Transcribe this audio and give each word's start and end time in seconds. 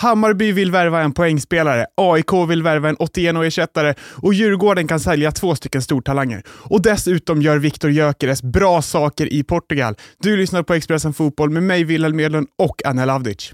Hammarby 0.00 0.52
vill 0.52 0.70
värva 0.70 1.02
en 1.02 1.12
poängspelare, 1.12 1.86
AIK 1.96 2.32
vill 2.48 2.62
värva 2.62 2.88
en 2.88 2.96
81-ersättare 2.96 3.94
och 4.00 4.34
Djurgården 4.34 4.88
kan 4.88 5.00
sälja 5.00 5.32
två 5.32 5.54
stycken 5.54 5.82
stortalanger. 5.82 6.42
Och 6.48 6.82
dessutom 6.82 7.42
gör 7.42 7.58
Viktor 7.58 7.90
Gyökeres 7.90 8.42
bra 8.42 8.82
saker 8.82 9.32
i 9.32 9.42
Portugal. 9.42 9.94
Du 10.18 10.36
lyssnar 10.36 10.62
på 10.62 10.74
Expressen 10.74 11.12
Fotboll 11.12 11.50
med 11.50 11.62
mig, 11.62 11.84
Wilhelm 11.84 12.20
Edlund 12.20 12.46
och 12.58 12.86
Anel 12.86 13.10
Avdic. 13.10 13.52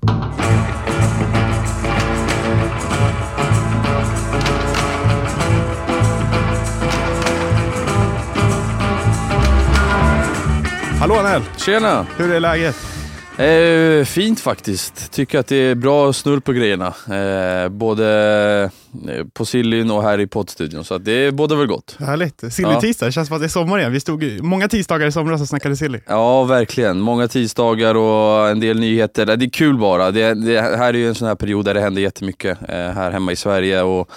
Hallå 11.01 11.15
Anel! 11.15 11.43
Tjena! 11.57 12.07
Hur 12.19 12.35
är 12.35 12.41
läget? 12.41 12.96
Eh, 13.39 14.05
fint 14.05 14.41
faktiskt. 14.41 15.13
Tycker 15.13 15.39
att 15.39 15.47
det 15.47 15.57
är 15.57 15.75
bra 15.75 16.13
snurr 16.13 16.41
på 16.41 16.53
grejerna. 16.53 16.87
Eh, 16.87 17.69
både 17.69 18.71
eh, 19.09 19.25
på 19.33 19.45
Sillyn 19.45 19.91
och 19.91 20.03
här 20.03 20.21
i 20.21 20.27
poddstudion. 20.27 20.85
Så 20.85 20.95
att 20.95 21.05
det 21.05 21.35
båda 21.35 21.57
väl 21.57 21.67
gott. 21.67 21.97
Härligt. 22.01 22.53
Silly-tisdag, 22.53 23.07
det 23.07 23.13
känns 23.13 23.29
som 23.29 23.37
att 23.37 23.43
det 23.43 23.47
är 23.47 23.49
sommar 23.49 23.79
igen. 23.79 23.93
Vi 23.93 24.01
stod 24.01 24.43
många 24.43 24.69
tisdagar 24.69 25.07
i 25.07 25.13
somras 25.13 25.41
och 25.41 25.49
snackade 25.49 25.77
silly. 25.77 26.01
Ja, 26.07 26.45
verkligen. 26.45 27.01
Många 27.01 27.29
tisdagar 27.29 27.95
och 27.95 28.49
en 28.49 28.61
del 28.61 28.81
nyheter. 28.81 29.27
Det 29.27 29.45
är 29.45 29.51
kul 29.51 29.79
bara. 29.79 30.11
Det, 30.11 30.35
det 30.35 30.61
här 30.61 30.95
är 30.95 30.99
ju 30.99 31.09
en 31.09 31.15
sån 31.15 31.29
här 31.29 31.35
period 31.35 31.65
där 31.65 31.75
det 31.75 31.81
händer 31.81 32.03
jättemycket 32.03 32.59
eh, 32.69 32.75
här 32.75 33.11
hemma 33.11 33.33
i 33.33 33.37
Sverige. 33.37 33.83
Och 33.83 34.11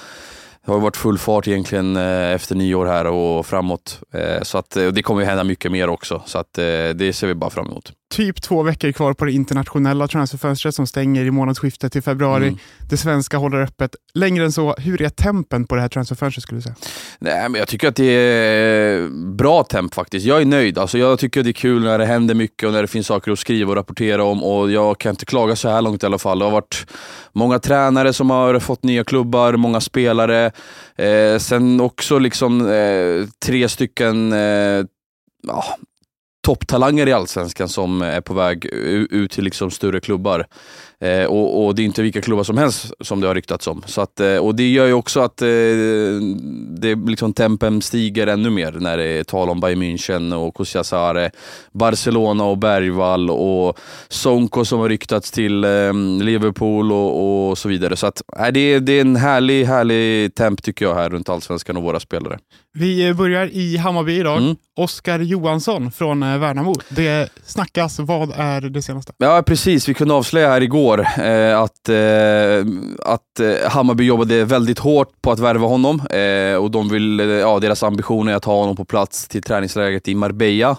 det 0.66 0.72
har 0.72 0.80
varit 0.80 0.98
full 0.98 1.18
fart 1.18 1.48
egentligen 1.48 1.98
eh, 1.98 2.34
efter 2.34 2.56
nyår 2.56 2.86
här 2.86 3.06
och 3.06 3.46
framåt. 3.46 4.00
Eh, 4.14 4.42
så 4.42 4.58
att, 4.58 4.70
det 4.70 5.04
kommer 5.04 5.22
ju 5.22 5.28
hända 5.28 5.44
mycket 5.44 5.72
mer 5.72 5.90
också. 5.90 6.22
Så 6.26 6.38
att, 6.38 6.54
det 6.54 7.16
ser 7.16 7.28
vi 7.28 7.36
bara 7.36 7.50
fram 7.50 7.68
emot 7.68 7.94
typ 8.10 8.42
två 8.42 8.64
veckor 8.64 8.92
kvar 8.92 9.14
på 9.14 9.26
det 9.26 9.32
internationella 9.32 10.08
transferfönstret 10.08 10.76
som 10.76 10.88
stänger 10.88 11.26
i 11.26 11.32
månadsskiftet 11.32 11.92
till 11.92 12.02
februari. 12.02 12.48
Mm. 12.48 12.60
Det 12.90 12.98
svenska 12.98 13.38
håller 13.38 13.62
öppet. 13.62 13.96
Längre 14.14 14.44
än 14.46 14.52
så, 14.52 14.76
hur 14.78 15.02
är 15.02 15.10
tempen 15.10 15.66
på 15.66 15.76
det 15.76 15.82
här 15.82 15.90
transferfönstret 15.90 16.44
skulle 16.44 16.58
du 16.58 16.62
säga? 16.62 16.76
Nej, 17.20 17.50
men 17.50 17.60
jag 17.60 17.68
tycker 17.68 17.88
att 17.88 17.96
det 17.96 18.06
är 18.06 19.10
bra 19.36 19.64
temp 19.64 19.94
faktiskt. 19.94 20.26
Jag 20.26 20.42
är 20.42 20.46
nöjd. 20.46 20.78
Alltså, 20.78 20.98
jag 20.98 21.20
tycker 21.20 21.40
att 21.40 21.44
det 21.44 21.52
är 21.52 21.54
kul 21.54 21.84
när 21.84 21.98
det 21.98 22.06
händer 22.06 22.36
mycket 22.36 22.68
och 22.68 22.74
när 22.74 22.82
det 22.82 22.88
finns 22.88 23.08
saker 23.08 23.32
att 23.32 23.40
skriva 23.40 23.70
och 23.70 23.76
rapportera 23.76 24.24
om 24.24 24.44
och 24.44 24.72
jag 24.72 24.98
kan 24.98 25.10
inte 25.10 25.26
klaga 25.26 25.56
så 25.56 25.70
här 25.70 25.82
långt 25.82 26.04
i 26.04 26.06
alla 26.06 26.18
fall. 26.18 26.40
Det 26.40 26.46
har 26.46 26.52
varit 26.52 26.88
många 27.34 27.60
tränare 27.60 28.14
som 28.14 28.30
har 28.30 28.60
fått 28.60 28.84
nya 28.84 29.04
klubbar, 29.04 29.54
många 29.54 29.82
spelare. 29.82 30.52
Eh, 30.96 31.38
sen 31.40 31.82
också 31.82 32.20
liksom 32.20 32.70
eh, 32.72 33.28
tre 33.46 33.70
stycken 33.70 34.34
eh, 34.34 34.86
ja, 35.48 35.64
topptalanger 36.50 37.08
i 37.08 37.14
Allsvenskan 37.14 37.70
som 37.70 38.02
är 38.02 38.22
på 38.22 38.34
väg 38.34 38.66
ut 38.66 39.32
till 39.32 39.44
liksom 39.44 39.72
större 39.72 40.00
klubbar. 40.00 40.48
Eh, 41.02 41.26
och, 41.26 41.66
och, 41.66 41.76
det 41.76 41.82
är 41.82 41.86
inte 41.86 42.02
vilka 42.02 42.22
klubbar 42.22 42.44
som 42.44 42.58
helst 42.58 42.94
som 43.02 43.22
det 43.22 43.28
har 43.28 43.36
ryktats 43.36 43.68
om. 43.68 43.84
Så 43.86 44.02
att, 44.02 44.20
eh, 44.20 44.38
och 44.38 44.56
det 44.56 44.70
gör 44.70 44.86
ju 44.86 44.94
också 44.94 45.20
att 45.20 45.42
eh, 45.42 45.48
det, 46.80 46.96
liksom, 46.96 47.34
tempen 47.34 47.82
stiger 47.82 48.28
ännu 48.28 48.50
mer 48.50 48.72
när 48.72 48.98
det 48.98 49.06
är 49.06 49.24
tal 49.24 49.50
om 49.50 49.60
Bayern 49.60 49.84
München 49.84 50.34
och 50.34 50.56
Kusiasare, 50.56 51.32
Barcelona 51.72 52.44
och 52.44 52.58
Bergvall 52.58 53.30
och 53.30 53.80
Sonko 54.08 54.66
som 54.66 54.80
har 54.80 54.90
ryktats 54.90 55.32
till 55.32 55.64
eh, 55.64 55.94
Liverpool 56.22 56.92
och, 56.92 57.50
och, 57.50 57.58
så 57.58 57.70
vidare. 57.70 57.96
Så 57.96 58.08
att, 58.08 58.22
äh, 58.40 58.48
det, 58.48 58.80
det 58.80 58.94
är 58.94 59.02
en 59.02 59.16
härlig, 59.16 59.66
härlig 59.66 60.36
temp 60.36 60.64
tycker 60.64 60.86
jag 60.86 60.96
här 60.96 61.10
runt 61.10 61.30
Allsvenskan 61.30 61.78
och 61.78 61.84
våra 61.84 62.00
spelare. 62.00 62.40
Vi 62.74 63.14
börjar 63.14 63.50
i 63.54 63.78
Hammarby 63.78 64.20
idag. 64.20 64.38
Mm. 64.38 64.56
Oskar 64.76 65.20
Johansson 65.20 65.92
från 65.92 66.24
eh, 66.24 66.38
Värnamo. 66.38 66.76
Det 66.90 67.30
snackas. 67.46 68.00
Vad 68.00 68.32
är 68.36 68.62
det 68.62 68.82
senaste? 68.82 69.14
Ja, 69.18 69.44
precis. 69.46 69.90
Vi 69.90 69.94
kunde 69.94 70.14
avslöja 70.14 70.50
här 70.50 70.62
igår 70.62 70.89
eh, 70.98 71.60
att, 71.60 71.90
eh, 71.90 72.66
att 73.14 73.40
eh, 73.40 73.70
Hammarby 73.72 74.04
jobbade 74.04 74.46
väldigt 74.46 74.80
hårt 74.80 75.22
på 75.22 75.32
att 75.32 75.40
värva 75.40 75.68
honom 75.68 76.02
eh, 76.10 76.56
och 76.56 76.72
de 76.72 76.90
vill, 76.90 77.20
eh, 77.20 77.26
ja, 77.26 77.60
deras 77.60 77.84
ambition 77.84 78.28
är 78.28 78.36
att 78.36 78.46
ha 78.46 78.56
honom 78.56 78.76
på 78.76 78.86
plats 78.86 79.28
till 79.28 79.44
träningsläget 79.44 80.08
i 80.08 80.16
Marbella. 80.16 80.78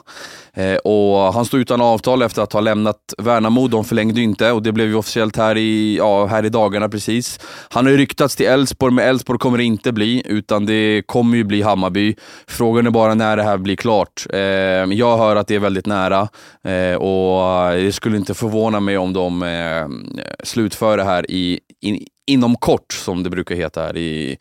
Eh, 0.54 0.76
och 0.76 1.34
han 1.34 1.44
stod 1.44 1.60
utan 1.60 1.80
avtal 1.80 2.22
efter 2.22 2.42
att 2.42 2.52
ha 2.52 2.60
lämnat 2.60 3.14
Värnamo. 3.18 3.68
De 3.68 3.84
förlängde 3.84 4.20
inte 4.20 4.52
och 4.52 4.62
det 4.62 4.72
blev 4.72 4.88
ju 4.88 4.94
officiellt 4.94 5.36
här 5.36 5.56
i, 5.56 5.96
ja, 5.96 6.26
här 6.26 6.44
i 6.44 6.48
dagarna 6.48 6.88
precis. 6.88 7.40
Han 7.68 7.84
har 7.84 7.92
ju 7.92 7.98
ryktats 7.98 8.36
till 8.36 8.46
Elfsborg, 8.46 8.94
men 8.94 9.08
Elfsborg 9.08 9.38
kommer 9.38 9.58
det 9.58 9.64
inte 9.64 9.92
bli, 9.92 10.22
utan 10.24 10.66
det 10.66 11.02
kommer 11.06 11.36
ju 11.36 11.44
bli 11.44 11.62
Hammarby. 11.62 12.14
Frågan 12.46 12.86
är 12.86 12.90
bara 12.90 13.14
när 13.14 13.36
det 13.36 13.42
här 13.42 13.58
blir 13.58 13.76
klart. 13.76 14.26
Eh, 14.32 14.40
jag 14.40 15.18
hör 15.18 15.36
att 15.36 15.46
det 15.46 15.54
är 15.54 15.58
väldigt 15.58 15.86
nära 15.86 16.28
eh, 16.64 16.94
och 16.94 17.72
det 17.76 17.92
skulle 17.92 18.16
inte 18.16 18.34
förvåna 18.34 18.80
mig 18.80 18.98
om 18.98 19.12
de 19.12 19.42
eh, 19.42 19.88
Eh, 20.18 20.34
slutföra 20.44 20.44
slutför 20.44 20.96
det 20.96 21.04
här 21.04 21.30
i, 21.30 21.60
in, 21.80 22.06
inom 22.26 22.56
kort, 22.56 22.92
som 22.92 23.22
det 23.22 23.31
brukar 23.31 23.54
heta 23.54 23.82
här 23.82 23.97
i, 23.97 24.36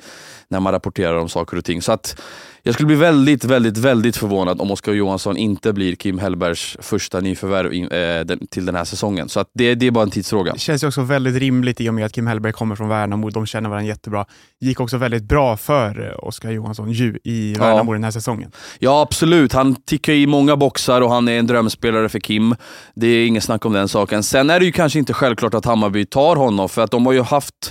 när 0.48 0.60
man 0.60 0.74
rapporterar 0.74 1.16
om 1.16 1.30
saker 1.30 1.58
och 1.58 1.66
ting. 1.66 1.82
Så 1.82 1.92
att 1.92 2.22
jag 2.64 2.74
skulle 2.74 2.88
bli 2.88 2.96
väldigt, 2.96 3.44
väldigt, 3.44 3.78
väldigt 3.78 4.18
förvånad 4.18 4.62
om 4.62 4.72
Oskar 4.72 4.94
Johansson 4.94 5.38
inte 5.38 5.74
blir 5.74 5.96
Kim 5.96 6.20
Hellbergs 6.20 6.78
första 6.80 7.20
nyförvärv 7.20 7.74
in, 7.74 7.84
eh, 7.84 8.20
den, 8.26 8.48
till 8.48 8.66
den 8.66 8.76
här 8.76 8.86
säsongen. 8.86 9.30
Så 9.30 9.46
det, 9.54 9.76
det, 9.76 9.88
är 9.88 9.92
bara 9.92 10.04
en 10.04 10.12
tidsfråga. 10.12 10.54
Det 10.54 10.60
känns 10.60 10.84
ju 10.84 10.88
också 10.88 11.02
väldigt 11.02 11.36
rimligt 11.36 11.82
i 11.82 11.90
och 11.90 11.94
med 11.94 12.06
att 12.06 12.12
Kim 12.12 12.28
Hellberg 12.28 12.54
kommer 12.54 12.76
från 12.76 12.90
Värnamo. 12.90 13.30
De 13.30 13.46
känner 13.46 13.70
varandra 13.70 13.88
jättebra. 13.88 14.26
gick 14.60 14.80
också 14.80 14.98
väldigt 14.98 15.24
bra 15.24 15.58
för 15.58 16.08
eh, 16.08 16.28
Oskar 16.28 16.52
Johansson 16.52 16.92
ju 16.92 17.20
i 17.24 17.54
Värnamo 17.54 17.92
ja. 17.92 17.94
den 17.94 18.04
här 18.04 18.12
säsongen. 18.12 18.52
Ja, 18.80 19.02
absolut. 19.02 19.54
Han 19.54 19.76
tickar 19.76 20.14
i 20.14 20.28
många 20.28 20.56
boxar 20.56 21.02
och 21.02 21.12
han 21.12 21.28
är 21.28 21.40
en 21.40 21.48
drömspelare 21.48 22.10
för 22.10 22.20
Kim. 22.20 22.56
Det 22.96 23.08
är 23.08 23.28
inget 23.28 23.44
snack 23.44 23.66
om 23.66 23.74
den 23.74 23.88
saken. 23.88 24.24
Sen 24.24 24.50
är 24.50 24.60
det 24.60 24.66
ju 24.66 24.72
kanske 24.72 25.00
inte 25.00 25.14
självklart 25.14 25.54
att 25.54 25.66
Hammarby 25.66 26.06
tar 26.06 26.36
honom, 26.36 26.70
för 26.70 26.82
att 26.82 26.92
de 26.92 27.06
har 27.06 27.14
ju 27.14 27.22
haft 27.22 27.69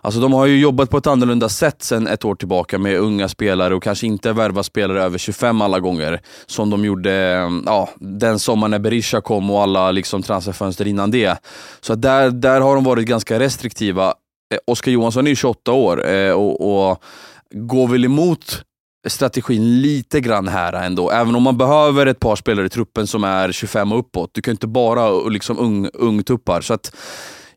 Alltså 0.00 0.20
de 0.20 0.32
har 0.32 0.46
ju 0.46 0.60
jobbat 0.60 0.90
på 0.90 0.98
ett 0.98 1.06
annorlunda 1.06 1.48
sätt 1.48 1.82
sedan 1.82 2.06
ett 2.06 2.24
år 2.24 2.34
tillbaka 2.34 2.78
med 2.78 2.98
unga 2.98 3.28
spelare 3.28 3.74
och 3.74 3.82
kanske 3.82 4.06
inte 4.06 4.32
värva 4.32 4.62
spelare 4.62 5.02
över 5.02 5.18
25 5.18 5.60
alla 5.60 5.80
gånger. 5.80 6.20
Som 6.46 6.70
de 6.70 6.84
gjorde 6.84 7.12
mm, 7.12 7.62
ja, 7.66 7.88
den 7.98 8.38
sommaren 8.38 8.70
när 8.70 8.78
Berisha 8.78 9.20
kom 9.20 9.50
och 9.50 9.62
alla 9.62 9.90
liksom 9.90 10.22
transferfönster 10.22 10.86
innan 10.86 11.10
det. 11.10 11.38
Så 11.80 11.94
där, 11.94 12.30
där 12.30 12.60
har 12.60 12.74
de 12.74 12.84
varit 12.84 13.06
ganska 13.08 13.38
restriktiva. 13.38 14.06
Eh, 14.54 14.58
Oskar 14.66 14.92
Johansson 14.92 15.26
är 15.26 15.34
28 15.34 15.72
år 15.72 16.08
eh, 16.10 16.32
och, 16.32 16.88
och 16.90 17.02
går 17.50 17.88
väl 17.88 18.04
emot 18.04 18.64
strategin 19.08 19.80
lite 19.80 20.20
grann 20.20 20.48
här 20.48 20.72
ändå. 20.72 21.10
Även 21.10 21.34
om 21.34 21.42
man 21.42 21.58
behöver 21.58 22.06
ett 22.06 22.20
par 22.20 22.36
spelare 22.36 22.66
i 22.66 22.68
truppen 22.68 23.06
som 23.06 23.24
är 23.24 23.52
25 23.52 23.92
och 23.92 23.98
uppåt. 23.98 24.30
Du 24.32 24.42
kan 24.42 24.52
inte 24.52 24.66
bara 24.66 25.28
liksom 25.28 25.58
ung, 25.58 25.88
ungtuppar. 25.94 26.60
Så 26.60 26.74
att, 26.74 26.94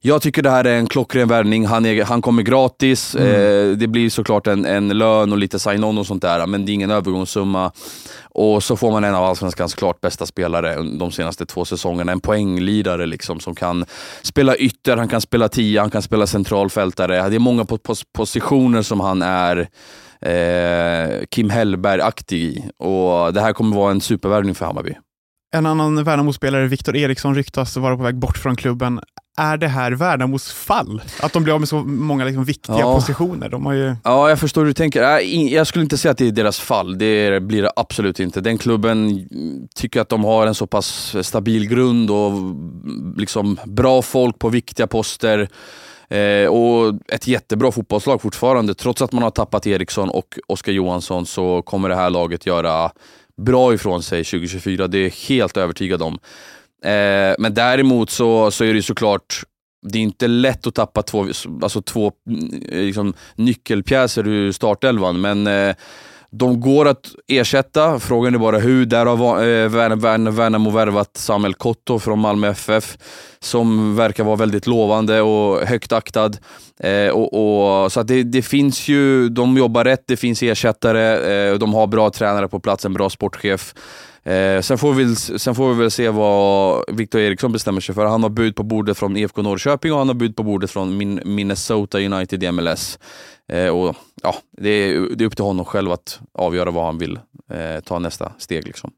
jag 0.05 0.21
tycker 0.21 0.41
det 0.41 0.49
här 0.49 0.65
är 0.65 0.77
en 0.77 0.87
klockren 0.87 1.27
värvning. 1.27 1.65
Han, 1.65 2.01
han 2.01 2.21
kommer 2.21 2.43
gratis. 2.43 3.15
Mm. 3.15 3.27
Eh, 3.27 3.77
det 3.77 3.87
blir 3.87 4.09
såklart 4.09 4.47
en, 4.47 4.65
en 4.65 4.89
lön 4.89 5.31
och 5.31 5.37
lite 5.37 5.59
sign-on 5.59 5.97
och 5.97 6.07
sånt 6.07 6.21
där, 6.21 6.47
men 6.47 6.65
det 6.65 6.71
är 6.71 6.73
ingen 6.73 6.91
övergångssumma. 6.91 7.71
Och 8.21 8.63
så 8.63 8.77
får 8.77 8.91
man 8.91 9.03
en 9.03 9.15
av 9.15 9.23
Allsvenskans 9.23 9.73
klart 9.73 10.01
bästa 10.01 10.25
spelare 10.25 10.75
de 10.99 11.11
senaste 11.11 11.45
två 11.45 11.65
säsongerna. 11.65 12.11
En 12.11 12.19
poänglidare 12.19 13.05
liksom, 13.05 13.39
som 13.39 13.55
kan 13.55 13.85
spela 14.21 14.55
ytter, 14.55 14.97
han 14.97 15.07
kan 15.07 15.21
spela 15.21 15.49
tia, 15.49 15.81
han 15.81 15.91
kan 15.91 16.01
spela 16.01 16.27
centralfältare. 16.27 17.29
Det 17.29 17.35
är 17.35 17.39
många 17.39 17.65
pos 17.65 18.03
positioner 18.13 18.81
som 18.81 18.99
han 18.99 19.21
är 19.21 19.67
eh, 20.21 21.25
Kim 21.29 21.49
Hellberg-aktig 21.49 22.37
i. 22.37 22.63
Och 22.77 23.33
det 23.33 23.41
här 23.41 23.53
kommer 23.53 23.75
vara 23.75 23.91
en 23.91 24.01
supervärvning 24.01 24.55
för 24.55 24.65
Hammarby. 24.65 24.95
En 25.55 25.65
annan 25.65 26.03
Värnamo-spelare, 26.03 26.67
Viktor 26.67 26.95
Eriksson, 26.95 27.35
ryktas 27.35 27.77
vara 27.77 27.97
på 27.97 28.03
väg 28.03 28.15
bort 28.15 28.37
från 28.37 28.55
klubben. 28.55 28.99
Är 29.37 29.57
det 29.57 29.67
här 29.67 29.91
Värnamos 29.91 30.51
fall? 30.51 31.01
Att 31.19 31.33
de 31.33 31.43
blir 31.43 31.53
av 31.53 31.59
med 31.59 31.69
så 31.69 31.75
många 31.83 32.25
liksom 32.25 32.43
viktiga 32.43 32.79
ja. 32.79 32.95
positioner? 32.95 33.49
De 33.49 33.65
har 33.65 33.73
ju... 33.73 33.95
Ja, 34.03 34.29
jag 34.29 34.39
förstår 34.39 34.61
hur 34.61 34.67
du 34.67 34.73
tänker. 34.73 35.19
Jag 35.53 35.67
skulle 35.67 35.83
inte 35.83 35.97
säga 35.97 36.11
att 36.11 36.17
det 36.17 36.27
är 36.27 36.31
deras 36.31 36.59
fall. 36.59 36.97
Det 36.97 37.43
blir 37.43 37.61
det 37.61 37.71
absolut 37.75 38.19
inte. 38.19 38.41
Den 38.41 38.57
klubben 38.57 39.27
tycker 39.75 40.01
att 40.01 40.09
de 40.09 40.23
har 40.23 40.47
en 40.47 40.55
så 40.55 40.67
pass 40.67 41.15
stabil 41.21 41.67
grund 41.67 42.11
och 42.11 42.31
liksom 43.17 43.59
bra 43.65 44.01
folk 44.01 44.39
på 44.39 44.49
viktiga 44.49 44.87
poster. 44.87 45.49
Eh, 46.09 46.47
och 46.47 46.93
ett 47.07 47.27
jättebra 47.27 47.71
fotbollslag 47.71 48.21
fortfarande. 48.21 48.73
Trots 48.73 49.01
att 49.01 49.11
man 49.11 49.23
har 49.23 49.31
tappat 49.31 49.67
Eriksson 49.67 50.09
och 50.09 50.39
Oskar 50.47 50.71
Johansson 50.71 51.25
så 51.25 51.61
kommer 51.61 51.89
det 51.89 51.95
här 51.95 52.09
laget 52.09 52.45
göra 52.45 52.91
bra 53.37 53.73
ifrån 53.73 54.03
sig 54.03 54.23
2024. 54.23 54.87
Det 54.87 54.97
är 54.97 55.03
jag 55.03 55.09
helt 55.09 55.57
övertygad 55.57 56.01
om. 56.01 56.19
Eh, 56.83 57.35
men 57.39 57.53
däremot 57.53 58.09
så, 58.09 58.51
så 58.51 58.63
är 58.63 58.73
det 58.73 58.83
såklart 58.83 59.43
det 59.83 59.97
är 59.97 60.01
inte 60.01 60.27
lätt 60.27 60.67
att 60.67 60.75
tappa 60.75 61.01
två, 61.01 61.27
alltså 61.61 61.81
två 61.81 62.07
eh, 62.07 62.77
liksom, 62.77 63.13
nyckelpjäser 63.35 64.27
ur 64.27 64.51
startelvan, 64.51 65.21
men 65.21 65.47
eh, 65.47 65.75
de 66.31 66.59
går 66.61 66.87
att 66.87 67.11
ersätta. 67.27 67.99
Frågan 67.99 68.35
är 68.35 68.39
bara 68.39 68.59
hur. 68.59 68.85
Där 68.85 69.05
har 69.05 69.37
eh, 69.37 69.69
Värnamo 70.31 70.69
värvat 70.69 71.17
Samuel 71.17 71.53
Kotto 71.53 71.99
från 71.99 72.19
Malmö 72.19 72.49
FF, 72.49 72.97
som 73.39 73.95
verkar 73.95 74.23
vara 74.23 74.35
väldigt 74.35 74.67
lovande 74.67 75.21
och 75.21 75.67
högt 75.67 75.91
aktad. 75.91 76.31
Eh, 76.79 77.09
och, 77.09 77.83
och, 77.83 77.91
så 77.91 78.03
det, 78.03 78.23
det, 78.23 78.41
finns 78.41 78.87
ju, 78.87 79.29
de 79.29 79.57
jobbar 79.57 79.83
rätt, 79.83 80.03
det 80.07 80.17
finns 80.17 80.43
ersättare, 80.43 81.51
eh, 81.51 81.57
de 81.57 81.73
har 81.73 81.87
bra 81.87 82.09
tränare 82.09 82.47
på 82.47 82.59
plats, 82.59 82.85
en 82.85 82.93
bra 82.93 83.09
sportchef. 83.09 83.73
Eh, 84.23 84.61
sen, 84.61 84.77
får 84.77 84.93
vi, 84.93 85.15
sen 85.15 85.55
får 85.55 85.73
vi 85.73 85.79
väl 85.79 85.91
se 85.91 86.09
vad 86.09 86.83
Victor 86.87 87.21
Eriksson 87.21 87.51
bestämmer 87.51 87.81
sig 87.81 87.95
för. 87.95 88.05
Han 88.05 88.23
har 88.23 88.29
bud 88.29 88.55
på 88.55 88.63
bordet 88.63 88.97
från 88.97 89.17
IFK 89.17 89.41
Norrköping 89.41 89.91
och 89.91 89.97
han 89.97 90.07
har 90.07 90.15
bud 90.15 90.35
på 90.35 90.43
bordet 90.43 90.71
från 90.71 90.97
Min 90.97 91.21
Minnesota 91.25 91.99
United 91.99 92.43
i 92.43 92.51
MLS. 92.51 92.99
Eh, 93.51 93.67
och, 93.67 93.95
ja, 94.23 94.35
det, 94.57 94.69
är, 94.69 95.15
det 95.15 95.23
är 95.23 95.25
upp 95.25 95.35
till 95.35 95.45
honom 95.45 95.65
själv 95.65 95.91
att 95.91 96.19
avgöra 96.33 96.71
vad 96.71 96.85
han 96.85 96.97
vill 96.97 97.19
eh, 97.51 97.79
ta 97.83 97.99
nästa 97.99 98.31
steg. 98.37 98.67
Liksom. 98.67 98.91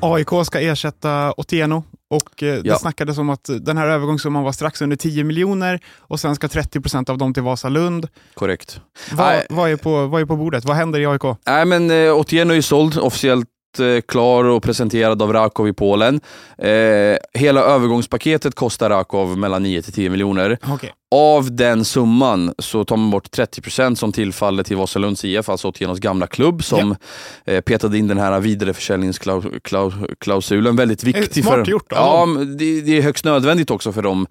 AIK 0.00 0.46
ska 0.46 0.60
ersätta 0.60 1.34
Otieno 1.36 1.82
och 2.10 2.42
eh, 2.42 2.54
det 2.62 2.68
Ja. 2.68 2.78
snackades 2.78 3.18
om 3.18 3.30
att 3.30 3.50
den 3.60 3.76
här 3.78 3.88
övergångssumman 3.88 4.42
var 4.42 4.52
strax 4.52 4.82
under 4.82 4.96
10 4.96 5.24
miljoner 5.24 5.80
och 5.98 6.20
sen 6.20 6.34
ska 6.34 6.48
30 6.48 6.80
procent 6.80 7.10
av 7.10 7.18
dem 7.18 7.34
till 7.34 7.42
Vasalund. 7.42 8.08
Korrekt. 8.34 8.80
Vad, 9.12 9.34
vad, 9.50 9.70
är 9.70 9.76
på, 9.76 10.06
vad 10.06 10.20
är 10.20 10.26
på 10.26 10.36
bordet? 10.36 10.64
Vad 10.64 10.76
händer 10.76 11.00
i 11.00 11.06
AIK? 11.06 11.22
Nej 11.46 11.64
men 11.64 11.90
eh, 11.90 12.12
Otieno 12.14 12.50
är 12.50 12.54
ju 12.56 12.62
såld, 12.62 12.98
officiellt 12.98 13.48
eh, 13.78 14.00
klar 14.08 14.44
och 14.44 14.62
presenterad 14.62 15.22
av 15.22 15.32
Rakov 15.32 15.68
i 15.68 15.72
Polen. 15.72 16.20
Eh, 16.58 17.16
hela 17.34 17.60
övergångspaketet 17.60 18.54
kostar 18.54 18.90
Rakov 18.90 19.38
mellan 19.38 19.62
9 19.62 19.82
till 19.82 19.92
10 19.92 20.10
miljoner. 20.10 20.58
Okej. 20.68 20.92
Av 21.10 21.56
den 21.56 21.84
summan 21.84 22.54
så 22.58 22.84
tar 22.84 22.96
man 22.96 23.10
bort 23.10 23.36
30% 23.38 23.94
som 23.94 24.12
tillfaller 24.12 24.62
till 24.62 24.76
Vasalunds 24.76 25.24
IF, 25.24 25.48
alltså 25.48 25.68
Otienos 25.68 25.98
gamla 25.98 26.26
klubb 26.26 26.64
som 26.64 26.96
eh, 27.44 27.60
petade 27.60 27.98
in 27.98 28.08
den 28.08 28.18
här 28.18 28.40
vidareförsäljningsklausulen. 28.40 30.76
Väldigt 30.76 31.04
viktig. 31.04 31.44
smart 31.44 31.54
för, 31.54 31.64
gjort 31.70 31.86
Ja, 31.90 32.26
det, 32.58 32.80
det 32.80 32.98
är 32.98 33.02
högst 33.02 33.24
nödvändigt 33.24 33.70
också 33.70 33.92
för 33.92 34.02
dem 34.02 34.26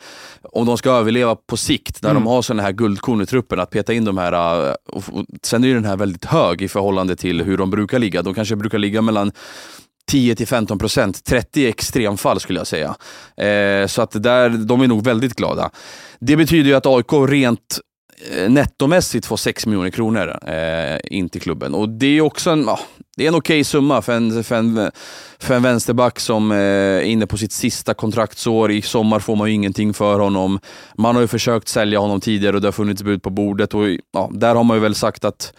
om 0.51 0.65
de 0.65 0.77
ska 0.77 0.91
överleva 0.91 1.35
på 1.35 1.57
sikt 1.57 2.01
när 2.01 2.09
Mm. 2.09 2.23
de 2.23 2.29
har 2.29 2.41
sådana 2.41 2.63
här 2.63 2.71
guldkorn 2.71 3.21
i 3.21 3.25
truppen 3.25 3.59
att 3.59 3.69
peta 3.69 3.93
in 3.93 4.05
de 4.05 4.17
här. 4.17 4.67
eh, 4.69 4.73
Och, 4.89 5.03
och, 5.11 5.25
sen 5.43 5.63
är 5.63 5.67
ju 5.67 5.73
den 5.73 5.85
här 5.85 5.97
väldigt 5.97 6.25
hög 6.25 6.61
i 6.61 6.67
förhållande 6.67 7.15
till 7.15 7.41
hur 7.41 7.57
de 7.57 7.69
brukar 7.71 7.99
ligga. 7.99 8.21
De 8.21 8.33
kanske 8.33 8.55
brukar 8.55 8.77
ligga 8.77 9.01
mellan 9.01 9.31
10 10.11 10.35
till 10.35 10.47
15 10.47 10.79
procent. 10.79 11.23
30 11.23 11.67
extremfall 11.67 12.39
skulle 12.39 12.59
jag 12.59 12.67
säga. 12.67 12.95
Eh, 13.37 13.87
så 13.87 14.01
att 14.01 14.23
där, 14.23 14.49
de 14.49 14.81
är 14.81 14.87
nog 14.87 15.03
väldigt 15.03 15.35
glada. 15.35 15.69
Det 16.19 16.35
betyder 16.35 16.69
ju 16.69 16.75
att 16.75 16.85
AIK 16.85 17.13
rent 17.27 17.79
Eh, 18.31 18.49
nettomässigt 18.49 19.25
får 19.25 19.37
6 19.37 19.65
miljoner 19.65 19.89
kronor 19.89 20.39
eh, 20.47 20.99
in 21.03 21.29
till 21.29 21.41
klubben. 21.41 21.73
Och 21.73 21.89
det 21.89 22.17
är 22.17 22.21
också 22.21 22.49
en, 22.49 22.69
ah, 22.69 22.79
det 23.17 23.23
är 23.23 23.27
en 23.27 23.35
okej 23.35 23.63
summa 23.63 24.01
för 24.01 24.13
en, 24.13 24.43
för, 24.43 24.55
en, 24.55 24.91
för 25.39 25.55
en 25.55 25.63
vänsterback 25.63 26.19
som 26.19 26.51
eh, 26.51 26.57
är 26.57 27.01
inne 27.01 27.27
på 27.27 27.37
sitt 27.37 27.51
sista 27.51 27.93
kontraktsår. 27.93 28.71
I 28.71 28.81
sommar 28.81 29.19
får 29.19 29.35
man 29.35 29.47
ju 29.47 29.53
ingenting 29.53 29.93
för 29.93 30.19
honom. 30.19 30.59
Man 30.97 31.15
har 31.15 31.21
ju 31.21 31.27
försökt 31.27 31.67
sälja 31.67 31.99
honom 31.99 32.21
tidigare 32.21 32.55
och 32.55 32.61
det 32.61 32.67
har 32.67 32.71
funnits 32.71 33.03
bud 33.03 33.23
på 33.23 33.29
bordet. 33.29 33.73
Och, 33.73 33.85
ja, 34.11 34.29
där 34.33 34.55
har 34.55 34.63
man 34.63 34.77
ju 34.77 34.81
väl 34.81 34.95
sagt 34.95 35.25
att 35.25 35.53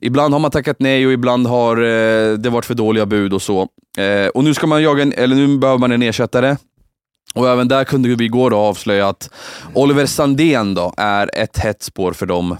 ibland 0.00 0.34
har 0.34 0.40
man 0.40 0.50
tackat 0.50 0.76
nej 0.80 1.06
och 1.06 1.12
ibland 1.12 1.46
har 1.46 1.76
eh, 1.76 2.32
det 2.32 2.50
varit 2.50 2.64
för 2.64 2.74
dåliga 2.74 3.06
bud 3.06 3.32
och 3.32 3.42
så. 3.42 3.68
Eh, 3.98 4.28
och 4.28 4.44
nu 4.44 4.54
ska 4.54 4.66
man 4.66 4.82
jaga 4.82 5.02
en, 5.02 5.12
eller 5.12 5.36
nu 5.36 5.58
behöver 5.58 5.78
man 5.78 5.92
en 5.92 6.02
ersättare. 6.02 6.56
Och 7.36 7.48
även 7.48 7.68
där 7.68 7.84
kunde 7.84 8.14
vi 8.14 8.24
igår 8.24 8.50
då 8.50 8.56
avslöja 8.56 9.08
att 9.08 9.30
Oliver 9.74 10.06
Sandén 10.06 10.74
då 10.74 10.94
är 10.96 11.30
ett 11.34 11.58
hett 11.58 11.82
spår 11.82 12.12
för 12.12 12.26
dem. 12.26 12.56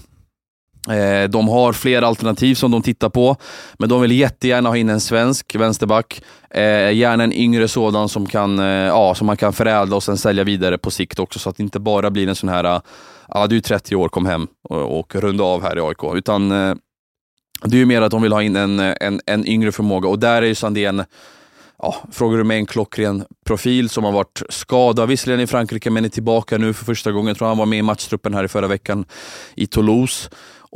Eh, 0.89 1.29
de 1.29 1.47
har 1.47 1.73
flera 1.73 2.07
alternativ 2.07 2.55
som 2.55 2.71
de 2.71 2.81
tittar 2.81 3.09
på, 3.09 3.35
men 3.79 3.89
de 3.89 4.01
vill 4.01 4.11
jättegärna 4.11 4.69
ha 4.69 4.77
in 4.77 4.89
en 4.89 4.99
svensk 4.99 5.55
vänsterback. 5.55 6.21
Eh, 6.49 6.91
gärna 6.91 7.23
en 7.23 7.33
yngre 7.33 7.67
sådan 7.67 8.09
som, 8.09 8.25
kan, 8.25 8.59
eh, 8.59 8.65
ja, 8.65 9.15
som 9.15 9.27
man 9.27 9.37
kan 9.37 9.53
förädla 9.53 9.95
och 9.95 10.03
sen 10.03 10.17
sälja 10.17 10.43
vidare 10.43 10.77
på 10.77 10.91
sikt 10.91 11.19
också, 11.19 11.39
så 11.39 11.49
att 11.49 11.57
det 11.57 11.63
inte 11.63 11.79
bara 11.79 12.11
blir 12.11 12.27
en 12.27 12.35
sån 12.35 12.49
här, 12.49 12.63
eh, 12.63 12.81
ja 13.27 13.47
du 13.47 13.57
är 13.57 13.61
30 13.61 13.95
år, 13.95 14.09
kom 14.09 14.25
hem 14.25 14.47
och, 14.69 14.99
och 14.99 15.15
runda 15.15 15.43
av 15.43 15.63
här 15.63 15.77
i 15.77 15.81
AIK. 15.81 16.15
Utan 16.15 16.51
eh, 16.51 16.75
det 17.63 17.75
är 17.75 17.79
ju 17.79 17.85
mer 17.85 18.01
att 18.01 18.11
de 18.11 18.21
vill 18.21 18.33
ha 18.33 18.43
in 18.43 18.55
en, 18.55 18.79
en, 18.79 19.21
en 19.25 19.47
yngre 19.47 19.71
förmåga 19.71 20.09
och 20.09 20.19
där 20.19 20.41
är 20.41 20.47
ju 20.47 20.55
Sandén 20.55 21.03
ja, 21.81 21.95
frågar 22.11 22.37
du 22.37 22.43
mig 22.43 22.57
en 22.57 22.65
klockren 22.65 23.25
profil 23.45 23.89
som 23.89 24.03
har 24.03 24.11
varit 24.11 24.41
skadad 24.49 25.09
visserligen 25.09 25.41
i 25.41 25.47
Frankrike 25.47 25.89
men 25.89 26.05
är 26.05 26.09
tillbaka 26.09 26.57
nu 26.57 26.73
för 26.73 26.85
första 26.85 27.11
gången. 27.11 27.27
Jag 27.27 27.37
tror 27.37 27.47
han 27.47 27.57
var 27.57 27.65
med 27.65 27.79
i 27.79 27.81
matchtruppen 27.81 28.33
här 28.33 28.43
i 28.43 28.47
förra 28.47 28.67
veckan 28.67 29.05
i 29.55 29.67
Toulouse. 29.67 30.29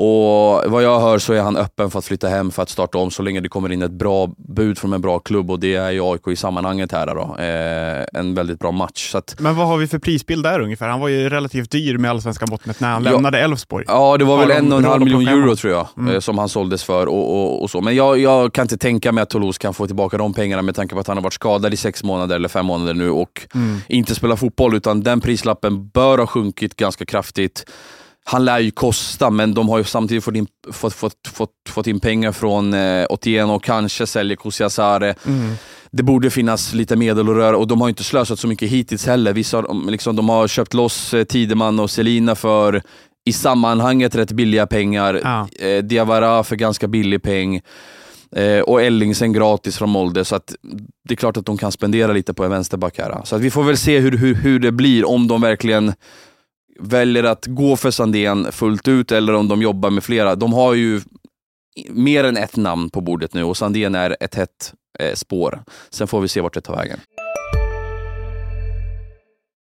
Och 0.03 0.71
vad 0.71 0.83
jag 0.83 0.99
hör 0.99 1.19
så 1.19 1.33
är 1.33 1.41
han 1.41 1.57
öppen 1.57 1.91
för 1.91 1.99
att 1.99 2.05
flytta 2.05 2.27
hem 2.27 2.51
för 2.51 2.63
att 2.63 2.69
starta 2.69 2.97
om 2.97 3.11
så 3.11 3.21
länge 3.23 3.39
det 3.39 3.49
kommer 3.49 3.71
in 3.71 3.81
ett 3.81 3.91
bra 3.91 4.29
bud 4.37 4.77
från 4.77 4.93
en 4.93 5.01
bra 5.01 5.19
klubb 5.19 5.51
och 5.51 5.59
det 5.59 5.75
är 5.75 5.91
ju 5.91 6.01
AIK 6.03 6.27
i 6.27 6.35
sammanhanget 6.35 6.91
här 6.91 7.05
då. 7.15 7.35
Eh, 7.43 8.19
en 8.21 8.33
väldigt 8.35 8.59
bra 8.59 8.71
match. 8.71 9.15
Att, 9.15 9.35
Men 9.39 9.55
vad 9.55 9.67
har 9.67 9.77
vi 9.77 9.87
för 9.87 9.99
prisbild 9.99 10.43
där 10.43 10.59
ungefär? 10.59 10.87
Han 10.87 10.99
var 10.99 11.07
ju 11.07 11.29
relativt 11.29 11.71
dyr 11.71 11.97
med 11.97 12.11
allsvenska 12.11 12.45
mått 12.45 12.65
mätt 12.65 12.79
när 12.79 12.91
han 12.91 13.03
Ja. 13.03 13.11
lämnade 13.11 13.39
Elfsborg. 13.39 13.85
Ja, 13.87 14.17
det 14.17 14.25
var 14.25 14.37
Har 14.37 14.47
väl 14.47 14.57
en 14.57 14.71
och 14.73 14.79
en 14.79 14.85
halv 14.85 15.03
miljon 15.03 15.27
euro 15.27 15.55
tror 15.55 15.73
jag, 15.73 15.87
Mm. 15.97 16.13
eh, 16.13 16.19
som 16.19 16.37
han 16.37 16.49
såldes 16.49 16.83
för. 16.83 17.07
Och, 17.07 17.31
och, 17.41 17.61
och 17.63 17.69
så. 17.69 17.81
Men 17.81 17.95
jag, 17.95 18.17
jag 18.19 18.53
kan 18.53 18.63
inte 18.63 18.77
tänka 18.77 19.11
mig 19.11 19.21
att 19.21 19.29
Toulouse 19.29 19.59
kan 19.59 19.73
få 19.73 19.87
tillbaka 19.87 20.17
de 20.17 20.33
pengarna 20.33 20.61
med 20.61 20.75
tanke 20.75 20.93
på 20.95 21.01
att 21.01 21.07
han 21.07 21.17
har 21.17 21.23
varit 21.23 21.33
skadad 21.33 21.73
i 21.73 21.77
sex 21.77 22.03
månader 22.03 22.35
eller 22.35 22.49
fem 22.49 22.65
månader 22.65 22.93
nu 22.93 23.09
och 23.11 23.47
Mm. 23.55 23.77
inte 23.87 24.15
spelar 24.15 24.35
fotboll. 24.35 24.75
Utan 24.75 25.01
den 25.03 25.21
prislappen 25.21 25.87
bör 25.89 26.17
ha 26.17 26.27
sjunkit 26.27 26.75
ganska 26.75 27.05
kraftigt. 27.05 27.65
Han 28.23 28.45
lär 28.45 28.59
ju 28.59 28.71
kosta, 28.71 29.29
men 29.29 29.53
de 29.53 29.69
har 29.69 29.77
ju 29.77 29.83
samtidigt 29.83 30.23
fått 30.23 30.35
in, 30.35 30.47
fått, 30.71 30.93
fått, 30.93 31.27
fått, 31.27 31.51
fått 31.69 31.87
in 31.87 31.99
pengar 31.99 32.31
från 32.31 32.73
eh, 32.73 33.05
Otieno 33.09 33.53
och 33.53 33.63
kanske 33.63 34.07
säljer 34.07 34.37
Kusiasare. 34.37 35.15
Mm. 35.27 35.53
Det 35.91 36.03
borde 36.03 36.29
finnas 36.29 36.73
lite 36.73 36.95
medel 36.95 37.29
att 37.29 37.35
röra 37.35 37.57
och 37.57 37.67
de 37.67 37.81
har 37.81 37.89
inte 37.89 38.03
slösat 38.03 38.39
så 38.39 38.47
mycket 38.47 38.69
hittills 38.69 39.05
heller. 39.05 39.33
Vissa, 39.33 39.61
liksom, 39.87 40.15
de 40.15 40.29
har 40.29 40.47
köpt 40.47 40.73
loss 40.73 41.13
eh, 41.13 41.23
Tideman 41.23 41.79
och 41.79 41.91
Selina 41.91 42.35
för 42.35 42.81
i 43.25 43.33
sammanhanget 43.33 44.15
rätt 44.15 44.31
billiga 44.31 44.67
pengar. 44.67 45.21
Ja. 45.23 45.65
Eh, 45.65 45.83
Diawara 45.83 46.43
för 46.43 46.55
ganska 46.55 46.87
billig 46.87 47.23
peng. 47.23 47.61
Eh, 48.35 48.59
och 48.59 48.81
Ellingsen 48.81 49.33
gratis 49.33 49.77
från 49.77 49.89
Molde. 49.89 50.25
Så 50.25 50.35
att 50.35 50.55
det 51.07 51.13
är 51.13 51.15
klart 51.15 51.37
att 51.37 51.45
de 51.45 51.57
kan 51.57 51.71
spendera 51.71 52.13
lite 52.13 52.33
på 52.33 52.43
en 52.43 52.51
vänsterback 52.51 52.97
här. 52.97 53.21
Så 53.23 53.35
att 53.35 53.41
vi 53.41 53.51
får 53.51 53.63
väl 53.63 53.77
se 53.77 53.99
hur, 53.99 54.17
hur, 54.17 54.35
hur 54.35 54.59
det 54.59 54.71
blir, 54.71 55.09
om 55.09 55.27
de 55.27 55.41
verkligen 55.41 55.93
väljer 56.81 57.23
att 57.23 57.45
gå 57.45 57.75
för 57.75 57.91
Sandén 57.91 58.51
fullt 58.51 58.87
ut 58.87 59.11
eller 59.11 59.33
om 59.33 59.47
de 59.47 59.61
jobbar 59.61 59.89
med 59.89 60.03
flera. 60.03 60.35
De 60.35 60.53
har 60.53 60.73
ju 60.73 61.01
mer 61.89 62.23
än 62.23 62.37
ett 62.37 62.55
namn 62.55 62.89
på 62.89 63.01
bordet 63.01 63.33
nu 63.33 63.43
och 63.43 63.57
Sandén 63.57 63.95
är 63.95 64.17
ett 64.19 64.35
hett 64.35 64.73
eh, 64.99 65.13
spår. 65.13 65.63
Sen 65.89 66.07
får 66.07 66.21
vi 66.21 66.27
se 66.27 66.41
vart 66.41 66.53
det 66.53 66.61
tar 66.61 66.75
vägen. 66.75 66.99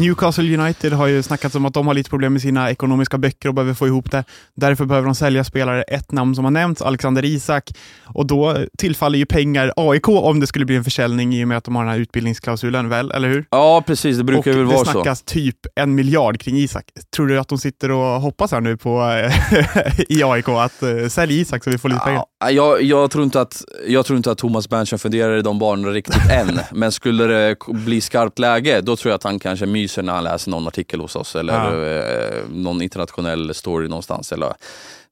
Newcastle 0.00 0.58
United 0.58 0.92
har 0.92 1.06
ju 1.06 1.22
snackats 1.22 1.54
om 1.54 1.66
att 1.66 1.74
de 1.74 1.86
har 1.86 1.94
lite 1.94 2.10
problem 2.10 2.32
med 2.32 2.42
sina 2.42 2.70
ekonomiska 2.70 3.18
böcker 3.18 3.48
och 3.48 3.54
behöver 3.54 3.74
få 3.74 3.86
ihop 3.86 4.10
det. 4.10 4.24
Därför 4.54 4.84
behöver 4.84 5.06
de 5.06 5.14
sälja 5.14 5.44
spelare. 5.44 5.82
Ett 5.82 6.12
namn 6.12 6.34
som 6.34 6.44
har 6.44 6.50
nämnts, 6.50 6.82
Alexander 6.82 7.24
Isak. 7.24 7.70
Och 8.04 8.26
då 8.26 8.56
tillfaller 8.78 9.18
ju 9.18 9.26
pengar 9.26 9.72
AIK 9.76 10.08
om 10.08 10.40
det 10.40 10.46
skulle 10.46 10.64
bli 10.64 10.76
en 10.76 10.84
försäljning 10.84 11.34
i 11.34 11.44
och 11.44 11.48
med 11.48 11.56
att 11.56 11.64
de 11.64 11.76
har 11.76 11.84
den 11.84 11.92
här 11.92 12.00
utbildningsklausulen, 12.00 12.88
väl? 12.88 13.10
Eller 13.10 13.28
hur? 13.28 13.44
Ja, 13.50 13.82
precis. 13.86 14.16
Det 14.16 14.24
brukar 14.24 14.50
och 14.50 14.56
väl 14.56 14.66
det 14.66 14.74
vara 14.74 14.84
så. 14.84 14.90
snackas 14.90 15.22
typ 15.22 15.56
en 15.74 15.94
miljard 15.94 16.40
kring 16.40 16.56
Isak. 16.56 16.84
Tror 17.16 17.26
du 17.26 17.38
att 17.38 17.48
de 17.48 17.58
sitter 17.58 17.90
och 17.90 18.20
hoppas 18.20 18.52
här 18.52 18.60
nu 18.60 18.76
på 18.76 19.02
eh, 19.02 20.00
i 20.08 20.22
AIK 20.24 20.48
att 20.48 20.82
uh, 20.82 21.08
sälja 21.08 21.36
Isak 21.36 21.64
så 21.64 21.70
vi 21.70 21.78
får 21.78 21.88
lite 21.88 22.00
pengar? 22.00 22.24
Ja, 22.40 22.50
jag, 22.50 22.82
jag, 22.82 23.10
tror 23.10 23.24
inte 23.24 23.40
att, 23.40 23.64
jag 23.86 24.06
tror 24.06 24.16
inte 24.16 24.30
att 24.30 24.38
Thomas 24.38 24.68
Berntsen 24.68 24.98
funderar 24.98 25.36
i 25.38 25.42
de 25.42 25.58
banorna 25.58 25.92
riktigt 25.92 26.30
än. 26.30 26.60
Men 26.72 26.92
skulle 26.92 27.24
det 27.26 27.56
bli 27.68 28.00
skarpt 28.00 28.38
läge, 28.38 28.80
då 28.80 28.96
tror 28.96 29.10
jag 29.10 29.16
att 29.16 29.24
han 29.24 29.38
kanske 29.38 29.66
myser 29.66 30.02
när 30.02 30.12
han 30.12 30.24
läser 30.24 30.50
någon 30.50 30.66
artikel 30.68 31.00
hos 31.00 31.16
oss 31.16 31.36
eller 31.36 31.52
Ja. 31.54 31.86
eh, 31.86 32.44
någon 32.50 32.82
internationell 32.82 33.54
story 33.54 33.88
någonstans. 33.88 34.32
Eller, 34.32 34.52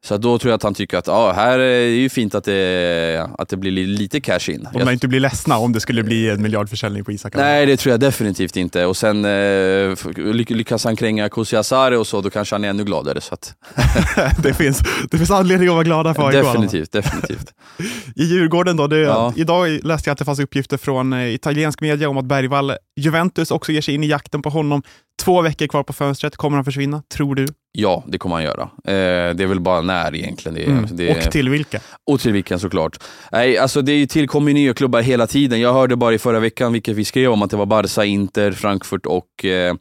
så 0.07 0.17
då 0.17 0.39
tror 0.39 0.51
jag 0.51 0.57
att 0.57 0.63
han 0.63 0.75
tycker 0.75 0.99
att 0.99 1.07
ja, 1.07 1.33
här 1.33 1.59
är 1.59 1.81
det 1.87 1.97
ju 1.97 2.09
fint 2.09 2.35
att 2.35 2.45
det, 2.45 3.29
att 3.39 3.49
det 3.49 3.57
blir 3.57 3.71
li- 3.71 3.87
lite 3.87 4.21
cash 4.21 4.51
in. 4.51 4.69
Om 4.75 4.81
de 4.85 4.91
inte 4.93 5.09
blir 5.09 5.21
ledsna 5.21 5.59
om 5.59 5.73
det 5.73 5.81
skulle 5.81 6.03
bli 6.03 6.31
en 6.31 6.43
miljardförsäljning 6.43 7.05
på 7.05 7.13
Isak. 7.13 7.35
Nej, 7.37 7.67
det 7.67 7.77
tror 7.77 7.91
jag 7.91 8.01
definitivt 8.01 8.57
inte. 8.57 8.87
Och 8.87 8.97
sen 8.97 9.25
eh, 9.25 9.95
lyckas 10.49 10.85
han 10.85 10.97
kränga 10.97 11.29
Kusiasare 11.29 11.99
och 11.99 12.07
så, 12.07 12.21
då 12.21 12.31
kanske 12.31 12.55
han 12.55 12.65
är 12.65 12.69
ännu 12.71 12.85
gladare. 12.85 13.21
Så 13.21 13.35
att, 13.35 13.55
det, 14.43 14.55
finns, 14.55 14.83
det 15.11 15.17
finns 15.19 15.31
anledning 15.31 15.69
att 15.69 15.75
vara 15.75 15.85
glada 15.85 16.15
för 16.15 16.27
AIK. 16.29 16.35
definitivt, 16.35 16.93
definitivt. 16.93 17.53
I 18.17 18.25
Djurgården 18.25 18.77
då, 18.77 18.87
det, 18.87 18.99
Ja. 18.99 19.33
idag 19.37 19.69
läste 19.85 20.09
jag 20.09 20.13
att 20.13 20.19
det 20.19 20.25
fanns 20.25 20.39
uppgifter 20.41 20.77
från 20.77 21.13
eh, 21.13 21.35
italiensk 21.35 21.81
media 21.81 22.09
om 22.09 22.17
att 22.19 22.25
Bergvall, 22.25 22.73
Juventus 23.01 23.51
också 23.51 23.73
ger 23.73 23.81
sig 23.81 23.95
in 23.95 24.05
i 24.05 24.07
jakten 24.07 24.43
på 24.43 24.51
honom. 24.51 24.83
Två 25.25 25.43
veckor 25.43 25.67
kvar 25.67 25.83
på 25.83 25.93
fönstret, 25.93 26.37
kommer 26.37 26.57
han 26.57 26.65
försvinna, 26.65 27.03
tror 27.15 27.35
du? 27.35 27.47
Ja, 27.73 28.05
det 28.07 28.19
kommer 28.19 28.35
han 28.37 28.45
göra. 28.45 28.63
Eh, 28.63 29.35
det 29.35 29.43
är 29.43 29.47
väl 29.47 29.61
bara 29.61 29.81
när 29.81 30.15
egentligen. 30.15 30.55
Det, 30.55 30.65
Mm. 30.65 30.87
det, 30.91 31.27
Och 31.27 31.33
till 31.33 31.49
vilka? 31.49 31.81
och 32.07 32.21
till 32.21 32.33
vilken 32.33 32.59
såklart. 32.61 32.99
Nej, 33.33 33.59
alltså 33.59 33.83
det 33.83 34.07
tillkommer 34.07 34.53
nya 34.53 34.75
klubbar 34.75 35.01
hela 35.01 35.27
tiden. 35.27 35.61
Jag 35.61 35.73
hörde 35.73 35.97
bara 35.97 36.15
i 36.15 36.19
förra 36.19 36.41
veckan, 36.41 36.73
vilket 36.73 36.97
vi 36.97 37.05
skrev 37.05 37.31
om, 37.33 37.43
att 37.43 37.51
det 37.51 37.57
var 37.57 37.67
Barca, 37.67 38.05
Inter, 38.05 38.53
Frankfurt 38.53 39.07
och 39.07 39.45
eh, 39.45 39.75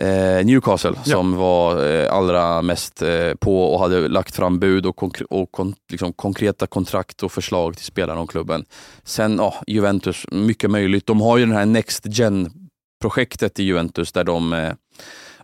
eh, 0.00 0.44
Newcastle 0.46 0.92
Ja. 1.04 1.12
som 1.12 1.36
var 1.36 1.86
eh, 1.92 2.12
allra 2.14 2.62
mest 2.62 3.02
eh, 3.02 3.34
på 3.40 3.64
och 3.74 3.80
hade 3.80 4.08
lagt 4.08 4.36
fram 4.36 4.58
bud 4.58 4.86
och, 4.86 4.96
konkre- 4.96 5.26
och 5.30 5.52
kon- 5.52 5.74
liksom 5.90 6.12
konkreta 6.12 6.66
kontrakt 6.66 7.22
och 7.22 7.32
förslag 7.32 7.76
till 7.76 7.86
spelarna 7.86 8.20
om 8.20 8.26
klubben. 8.26 8.64
Sen 9.04 9.36
ja, 9.38 9.54
Juventus, 9.66 10.26
mycket 10.32 10.70
möjligt. 10.70 11.06
De 11.06 11.20
har 11.20 11.38
ju 11.38 11.46
den 11.46 11.54
här 11.56 11.66
Next 11.66 12.04
Gen-projektet 13.04 13.60
i 13.60 13.64
Juventus 13.64 14.12
där 14.12 14.24
de 14.24 14.52
eh, 14.52 14.72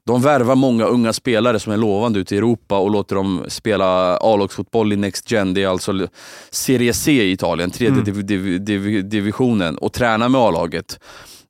de 0.07 0.23
värvar 0.23 0.55
många 0.55 0.85
unga 0.85 1.13
spelare 1.13 1.59
som 1.61 1.73
är 1.73 1.77
lovande 1.77 2.19
ute 2.21 2.35
i 2.35 2.39
Europa 2.39 2.79
och 2.79 2.91
låter 2.91 3.17
dem 3.17 3.45
spela 3.49 4.17
A-lagsfotboll 4.17 4.93
i 4.93 4.97
Next 4.97 5.31
Gen. 5.31 5.55
Det 5.55 5.63
är 5.63 5.69
alltså 5.69 6.09
Serie 6.51 6.93
C 6.93 7.13
i 7.13 7.33
Italien, 7.33 7.71
tredje 7.71 7.93
Mm. 8.03 8.05
div- 8.05 8.25
div- 8.27 8.65
div- 8.65 9.09
divisionen 9.09 9.79
och 9.79 9.93
tränar 9.93 10.29
med 10.29 10.41
A-laget. 10.41 10.99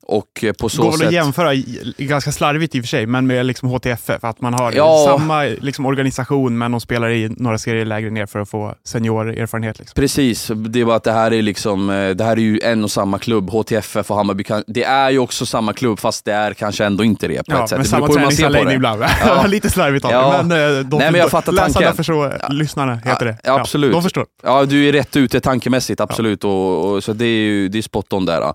Och 0.03 0.43
eh, 0.43 0.53
på 0.53 0.69
så 0.69 0.81
Går 0.81 0.97
väl 0.97 1.07
att 1.07 1.13
jämföra, 1.13 1.51
ganska 1.97 2.31
slarvigt 2.31 2.75
i 2.75 2.79
och 2.79 2.83
för 2.83 2.87
sig, 2.87 3.05
men 3.05 3.27
med 3.27 3.45
liksom 3.45 3.69
HTFF. 3.69 4.23
Att 4.23 4.41
man 4.41 4.53
har 4.53 4.71
Ja. 4.71 5.05
samma 5.17 5.43
liksom, 5.43 5.85
organisation, 5.85 6.57
men 6.57 6.71
de 6.71 6.81
spelar 6.81 7.09
i 7.09 7.29
några 7.37 7.57
serier 7.57 7.85
lägre 7.85 8.09
ner 8.09 8.25
för 8.25 8.39
att 8.39 8.49
få 8.49 8.75
seniorerfarenhet. 8.83 9.79
Liksom. 9.79 9.93
Precis, 9.95 10.51
det 10.55 10.81
är 10.81 10.85
bara 10.85 10.95
att 10.95 11.03
det 11.03 11.11
här 11.11 11.33
är 11.33 11.41
liksom, 11.41 11.89
eh, 11.89 12.09
det 12.09 12.23
här 12.23 12.31
är 12.31 12.41
ju 12.41 12.59
en 12.63 12.83
och 12.83 12.91
samma 12.91 13.19
klubb. 13.19 13.49
HTFF 13.49 14.11
och 14.11 14.17
Hammarby, 14.17 14.43
det 14.67 14.83
är 14.83 15.09
ju 15.09 15.19
också 15.19 15.45
samma 15.45 15.73
klubb 15.73 15.99
fast 15.99 16.25
det 16.25 16.33
är 16.33 16.53
kanske 16.53 16.85
ändå 16.85 17.03
inte 17.03 17.27
det 17.27 17.37
på 17.47 17.51
Ja, 17.55 17.63
ett 17.63 17.69
sätt. 17.69 17.77
men 17.77 17.85
samma 17.87 18.07
träningsanläggning 18.07 18.75
ibland. 18.75 19.03
Ja. 19.25 19.45
Lite 19.47 19.69
slarvigt 19.69 20.05
av 20.05 20.11
Ja. 20.11 20.43
men 20.43 20.51
eh, 20.77 20.79
de, 20.85 20.97
Nej, 20.97 21.11
men 21.11 21.19
jag 21.21 21.29
fattar 21.29 21.51
läsarna 21.51 21.73
tanken. 21.73 21.93
förstår, 21.95 22.37
lyssnarna 22.49 22.95
heter 22.95 23.25
det. 23.25 23.37
Ja, 23.43 23.59
absolut. 23.59 23.91
de 23.93 24.03
förstår. 24.03 24.25
Ja, 24.43 24.65
du 24.65 24.87
är 24.89 24.91
rätt 24.93 25.15
ute 25.15 25.39
tankemässigt, 25.39 26.01
absolut. 26.01 26.43
Och, 26.43 26.91
och, 26.91 27.03
så 27.03 27.13
det 27.13 27.25
är 27.25 27.43
ju 27.43 27.67
det 27.69 27.77
är 27.77 27.81
spot 27.81 28.13
on 28.13 28.25
där. 28.25 28.53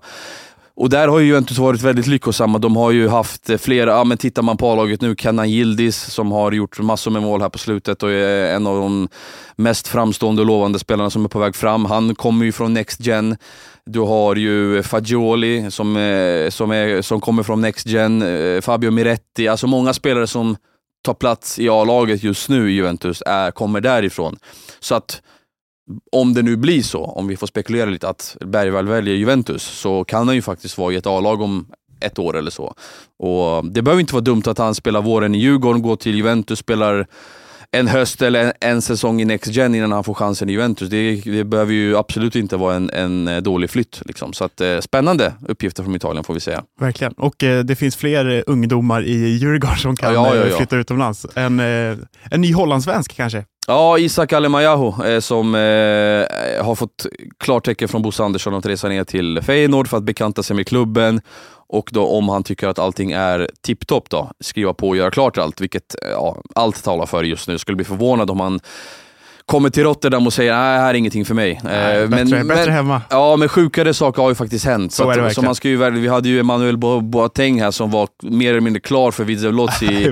Och 0.79 0.89
där 0.89 1.07
har 1.07 1.19
ju 1.19 1.25
Juventus 1.25 1.57
varit 1.57 1.81
väldigt 1.81 2.07
lyckosamma. 2.07 2.57
De 2.57 2.75
har 2.75 2.91
ju 2.91 3.07
haft 3.07 3.49
eh, 3.49 3.57
flera, 3.57 3.91
ja 3.91 4.03
men 4.03 4.17
tittar 4.17 4.41
man 4.41 4.57
på 4.57 4.71
A-laget 4.71 5.01
nu, 5.01 5.15
Kenan 5.15 5.45
Yildiz 5.45 5.97
som 5.97 6.31
har 6.31 6.51
gjort 6.51 6.79
massor 6.79 7.11
med 7.11 7.21
mål 7.21 7.41
här 7.41 7.49
på 7.49 7.57
slutet 7.57 8.03
och 8.03 8.11
är 8.11 8.55
en 8.55 8.67
av 8.67 8.75
de 8.77 9.09
mest 9.55 9.87
framstående 9.87 10.41
och 10.41 10.45
lovande 10.45 10.79
spelarna 10.79 11.09
som 11.09 11.25
är 11.25 11.29
på 11.29 11.39
väg 11.39 11.55
fram. 11.55 11.85
Han 11.85 12.15
kommer 12.15 12.45
ju 12.45 12.51
från 12.51 12.73
Next 12.73 12.99
Gen. 12.99 13.37
Du 13.85 13.99
har 13.99 14.35
ju 14.35 14.83
Fagioli 14.83 15.71
som, 15.71 15.97
eh, 15.97 16.49
som, 16.49 16.71
är, 16.71 17.01
som 17.01 17.21
kommer 17.21 17.43
från 17.43 17.61
Next 17.61 17.87
Gen, 17.87 18.21
eh, 18.21 18.61
Fabio 18.61 18.91
Miretti, 18.91 19.47
alltså 19.47 19.67
många 19.67 19.93
spelare 19.93 20.27
som 20.27 20.55
tar 21.03 21.13
plats 21.13 21.59
i 21.59 21.69
A-laget 21.69 22.23
just 22.23 22.49
nu 22.49 22.71
i 22.71 22.73
Juventus 22.73 23.23
är, 23.25 23.51
kommer 23.51 23.81
därifrån. 23.81 24.37
Så 24.79 24.95
att 24.95 25.21
om 26.11 26.33
det 26.33 26.41
nu 26.41 26.55
blir 26.55 26.83
så, 26.83 27.03
om 27.05 27.27
vi 27.27 27.37
får 27.37 27.47
spekulera 27.47 27.89
lite, 27.89 28.09
att 28.09 28.37
Bergvall 28.45 28.87
väljer 28.87 29.15
Juventus, 29.15 29.63
så 29.63 30.03
kan 30.03 30.27
han 30.27 30.35
ju 30.35 30.41
faktiskt 30.41 30.77
vara 30.77 30.93
i 30.93 30.95
ett 30.95 31.07
A-lag 31.07 31.41
om 31.41 31.65
ett 31.99 32.19
år 32.19 32.37
eller 32.37 32.51
så. 32.51 32.73
Och 33.19 33.65
Det 33.65 33.81
behöver 33.81 33.99
inte 33.99 34.13
vara 34.13 34.23
dumt 34.23 34.43
att 34.45 34.57
han 34.57 34.75
spelar 34.75 35.01
våren 35.01 35.35
i 35.35 35.37
Djurgården, 35.37 35.81
går 35.81 35.95
till 35.95 36.15
Juventus, 36.15 36.59
spelar 36.59 37.07
en 37.71 37.87
höst 37.87 38.21
eller 38.21 38.43
en, 38.45 38.53
en 38.59 38.81
säsong 38.81 39.21
i 39.21 39.25
Next 39.25 39.51
Gen 39.51 39.75
innan 39.75 39.91
han 39.91 40.03
får 40.03 40.13
chansen 40.13 40.49
i 40.49 40.51
Juventus. 40.51 40.89
Det, 40.89 41.15
det 41.15 41.43
behöver 41.43 41.73
ju 41.73 41.97
absolut 41.97 42.35
inte 42.35 42.57
vara 42.57 42.75
en, 42.75 42.89
en 42.89 43.27
eh, 43.27 43.37
dålig 43.37 43.69
flytt. 43.69 44.01
Liksom. 44.05 44.33
Så 44.33 44.45
att, 44.45 44.61
eh, 44.61 44.79
spännande 44.79 45.33
uppgifter 45.47 45.83
från 45.83 45.95
Italien 45.95 46.23
får 46.23 46.33
vi 46.33 46.39
säga. 46.39 46.63
Verkligen. 46.79 47.13
Och 47.13 47.43
eh, 47.43 47.63
det 47.63 47.75
finns 47.75 47.95
fler 47.95 48.29
eh, 48.29 48.41
ungdomar 48.47 49.03
i 49.03 49.27
Djurgården 49.27 49.77
som 49.77 49.95
kan 49.95 50.13
Ja, 50.13 50.35
ja, 50.35 50.41
eh, 50.41 50.49
ja. 50.49 50.57
flytta 50.57 50.75
utomlands. 50.77 51.25
En, 51.35 51.59
eh, 51.59 51.97
en 52.31 52.41
ny 52.41 52.53
hollandsvensk 52.53 53.15
kanske? 53.15 53.45
Ja, 53.69 53.97
Isak 53.97 54.33
Alemayahu 54.33 55.05
eh, 55.05 55.19
som 55.19 55.55
eh, 55.55 56.65
har 56.65 56.75
fått 56.75 57.05
klartecken 57.37 57.87
från 57.87 58.01
Bosse 58.01 58.23
Andersson 58.23 58.53
att 58.53 58.65
resa 58.65 58.89
ner 58.89 59.03
till 59.03 59.41
Feyenoord 59.41 59.87
för 59.87 59.97
att 59.97 60.03
bekanta 60.03 60.43
sig 60.43 60.55
med 60.55 60.67
klubben. 60.67 61.21
Och 61.67 61.89
då 61.93 62.07
om 62.07 62.29
han 62.29 62.43
tycker 62.43 62.67
att 62.67 62.79
allting 62.79 63.11
är 63.11 63.49
tipptopp 63.61 64.09
då, 64.09 64.31
skriva 64.39 64.73
på 64.73 64.87
och 64.87 64.97
göra 64.97 65.11
klart 65.11 65.37
allt, 65.37 65.61
vilket 65.61 65.95
eh, 66.03 66.09
ja, 66.11 66.41
allt 66.55 66.83
talar 66.83 67.05
för 67.05 67.23
just 67.23 67.47
nu. 67.47 67.57
Skulle 67.57 67.75
bli 67.75 67.85
förvånad 67.85 68.29
om 68.29 68.39
han 68.39 68.59
kommer 69.51 69.69
till 69.69 69.83
Rotterdam 69.83 70.27
och 70.27 70.33
säger 70.33 70.53
nej, 70.53 70.77
det 70.77 70.81
här 70.81 70.89
är 70.89 70.93
ingenting 70.93 71.25
för 71.25 71.33
mig. 71.33 71.59
Nej, 71.63 72.01
Eh, 72.01 72.09
bättre, 72.09 72.43
bättre 72.43 72.71
hemma. 72.71 73.01
Ja, 73.09 73.35
men 73.35 73.49
sjukare 73.49 73.93
saker 73.93 74.21
har 74.21 74.29
ju 74.29 74.35
faktiskt 74.35 74.65
hänt. 74.65 74.93
Så 74.93 75.11
det 75.11 75.27
att, 75.27 75.33
så 75.33 75.41
man 75.41 75.55
ska 75.55 75.69
ju, 75.69 75.89
vi 75.91 76.07
hade 76.07 76.29
ju 76.29 76.39
Emanuel 76.39 76.77
Bo- 76.77 77.01
Boateng 77.01 77.61
här 77.61 77.71
som 77.71 77.91
var 77.91 78.07
mer 78.23 78.49
eller 78.49 78.59
mindre 78.61 78.79
klar 78.79 79.11
för 79.11 79.23
Widzew 79.23 79.51
i, 79.81 80.03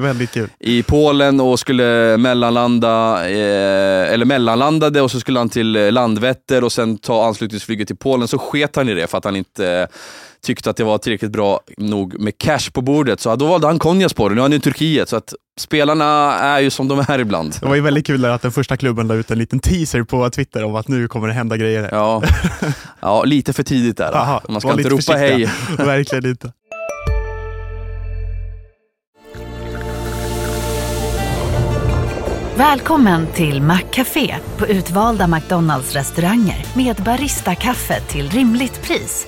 i 0.60 0.84
Polen 0.84 1.40
och 1.42 1.60
skulle 1.60 2.18
mellanlanda, 2.18 3.22
eh, 3.30 4.14
eller 4.14 4.26
mellanlandade 4.26 5.02
och 5.02 5.12
så 5.12 5.20
skulle 5.20 5.40
han 5.40 5.50
till 5.50 5.76
eh, 5.76 5.92
Landvetter 5.92 6.64
och 6.64 6.72
sen 6.72 6.98
ta 6.98 7.26
anslutningsflyget 7.28 7.88
till 7.88 7.98
Polen. 7.98 8.28
Så 8.28 8.38
sket 8.38 8.76
han 8.76 8.90
i 8.90 8.94
det 8.94 9.08
för 9.08 9.18
att 9.18 9.26
han 9.26 9.36
inte 9.36 9.70
eh, 9.70 9.88
tyckte 10.46 10.70
att 10.70 10.78
det 10.78 10.84
var 10.84 10.98
tillräckligt 10.98 11.32
bra 11.32 11.60
nog 11.78 12.20
med 12.20 12.38
cash 12.38 12.72
på 12.74 12.82
bordet. 12.82 13.20
Så 13.20 13.36
då 13.36 13.46
valde 13.46 13.68
han 13.68 13.80
Konyaspor, 13.80 14.30
nu 14.30 14.36
är 14.38 14.42
han 14.42 14.54
i 14.54 14.60
Turkiet. 14.60 15.10
Så 15.10 15.16
att 15.16 15.34
spelarna 15.60 16.34
är 16.40 16.60
ju 16.60 16.70
som 16.70 16.88
de 16.88 17.06
är 17.08 17.20
ibland. 17.20 17.56
Det 17.60 17.66
var 17.66 17.76
ju 17.76 17.82
väldigt 17.82 18.08
kul 18.08 18.26
att 18.26 18.42
den 18.42 18.52
första 18.52 18.78
klubben 18.78 19.08
la 19.08 19.14
ut 19.16 19.32
en 19.32 19.40
liten 19.40 19.60
teaser 19.60 20.04
på 20.04 20.30
Twitter 20.30 20.64
om 20.64 20.76
att 20.76 20.88
nu 20.88 21.08
kommer 21.08 21.28
det 21.28 21.34
hända 21.34 21.58
grejer. 21.58 21.90
Ja, 21.92 22.24
ja 23.00 23.24
lite 23.24 23.54
för 23.54 23.64
tidigt 23.64 23.98
där. 23.98 24.16
Aha, 24.16 24.42
Man 24.50 24.62
ska 24.62 24.72
inte 24.72 24.90
ropa 24.90 25.14
hej. 25.14 25.50
Verkligen 25.78 26.26
inte. 26.26 26.52
Välkommen 32.58 33.28
till 33.28 33.62
Maccafé 33.62 34.36
på 34.58 34.68
utvalda 34.68 35.28
McDonalds 35.28 35.94
restauranger 35.94 36.66
med 36.76 36.96
Baristakaffe 36.96 38.02
till 38.02 38.30
rimligt 38.30 38.82
pris. 38.82 39.28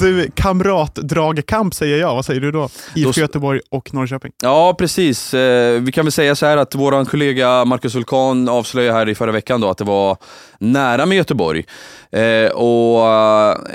Du, 0.00 0.30
kamratdragkamp 0.34 1.74
säger 1.74 1.98
jag. 1.98 2.14
Vad 2.14 2.24
säger 2.24 2.40
du 2.40 2.52
då? 2.52 2.68
IFK 2.94 3.20
Göteborg 3.20 3.60
och 3.70 3.94
Norrköping. 3.94 4.32
Ja, 4.42 4.74
precis. 4.78 5.34
Eh, 5.34 5.80
vi 5.80 5.92
kan 5.92 6.04
väl 6.04 6.12
säga 6.12 6.34
så 6.34 6.46
här 6.46 6.56
att 6.56 6.74
vår 6.74 7.04
kollega 7.04 7.64
Marcus 7.64 7.94
Vulkan 7.94 8.48
avslöjade 8.48 8.98
här 8.98 9.08
i 9.08 9.14
förra 9.14 9.32
veckan 9.32 9.60
då 9.60 9.68
att 9.68 9.78
det 9.78 9.84
var 9.84 10.16
nära 10.58 11.06
med 11.06 11.16
Göteborg. 11.16 11.64
Eh, 12.10 12.50
och 12.50 13.08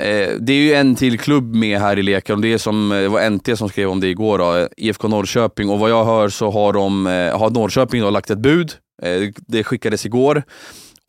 eh, 0.00 0.30
Det 0.40 0.52
är 0.52 0.56
ju 0.56 0.74
en 0.74 0.94
till 0.94 1.18
klubb 1.18 1.54
med 1.54 1.80
här 1.80 1.98
i 1.98 2.02
leken. 2.02 2.40
Det, 2.40 2.52
är 2.52 2.58
som, 2.58 2.88
det 2.88 3.08
var 3.08 3.30
NT 3.30 3.58
som 3.58 3.68
skrev 3.68 3.90
om 3.90 4.00
det 4.00 4.08
igår, 4.08 4.38
då, 4.38 4.68
IFK 4.76 5.08
Norrköping. 5.08 5.70
Och 5.70 5.78
vad 5.78 5.90
jag 5.90 6.04
hör 6.04 6.28
så 6.28 6.50
har, 6.50 6.72
de, 6.72 7.06
har 7.34 7.50
Norrköping 7.50 8.02
då 8.02 8.10
lagt 8.10 8.30
ett 8.30 8.38
bud. 8.38 8.72
Det 9.46 9.64
skickades 9.64 10.06
igår. 10.06 10.42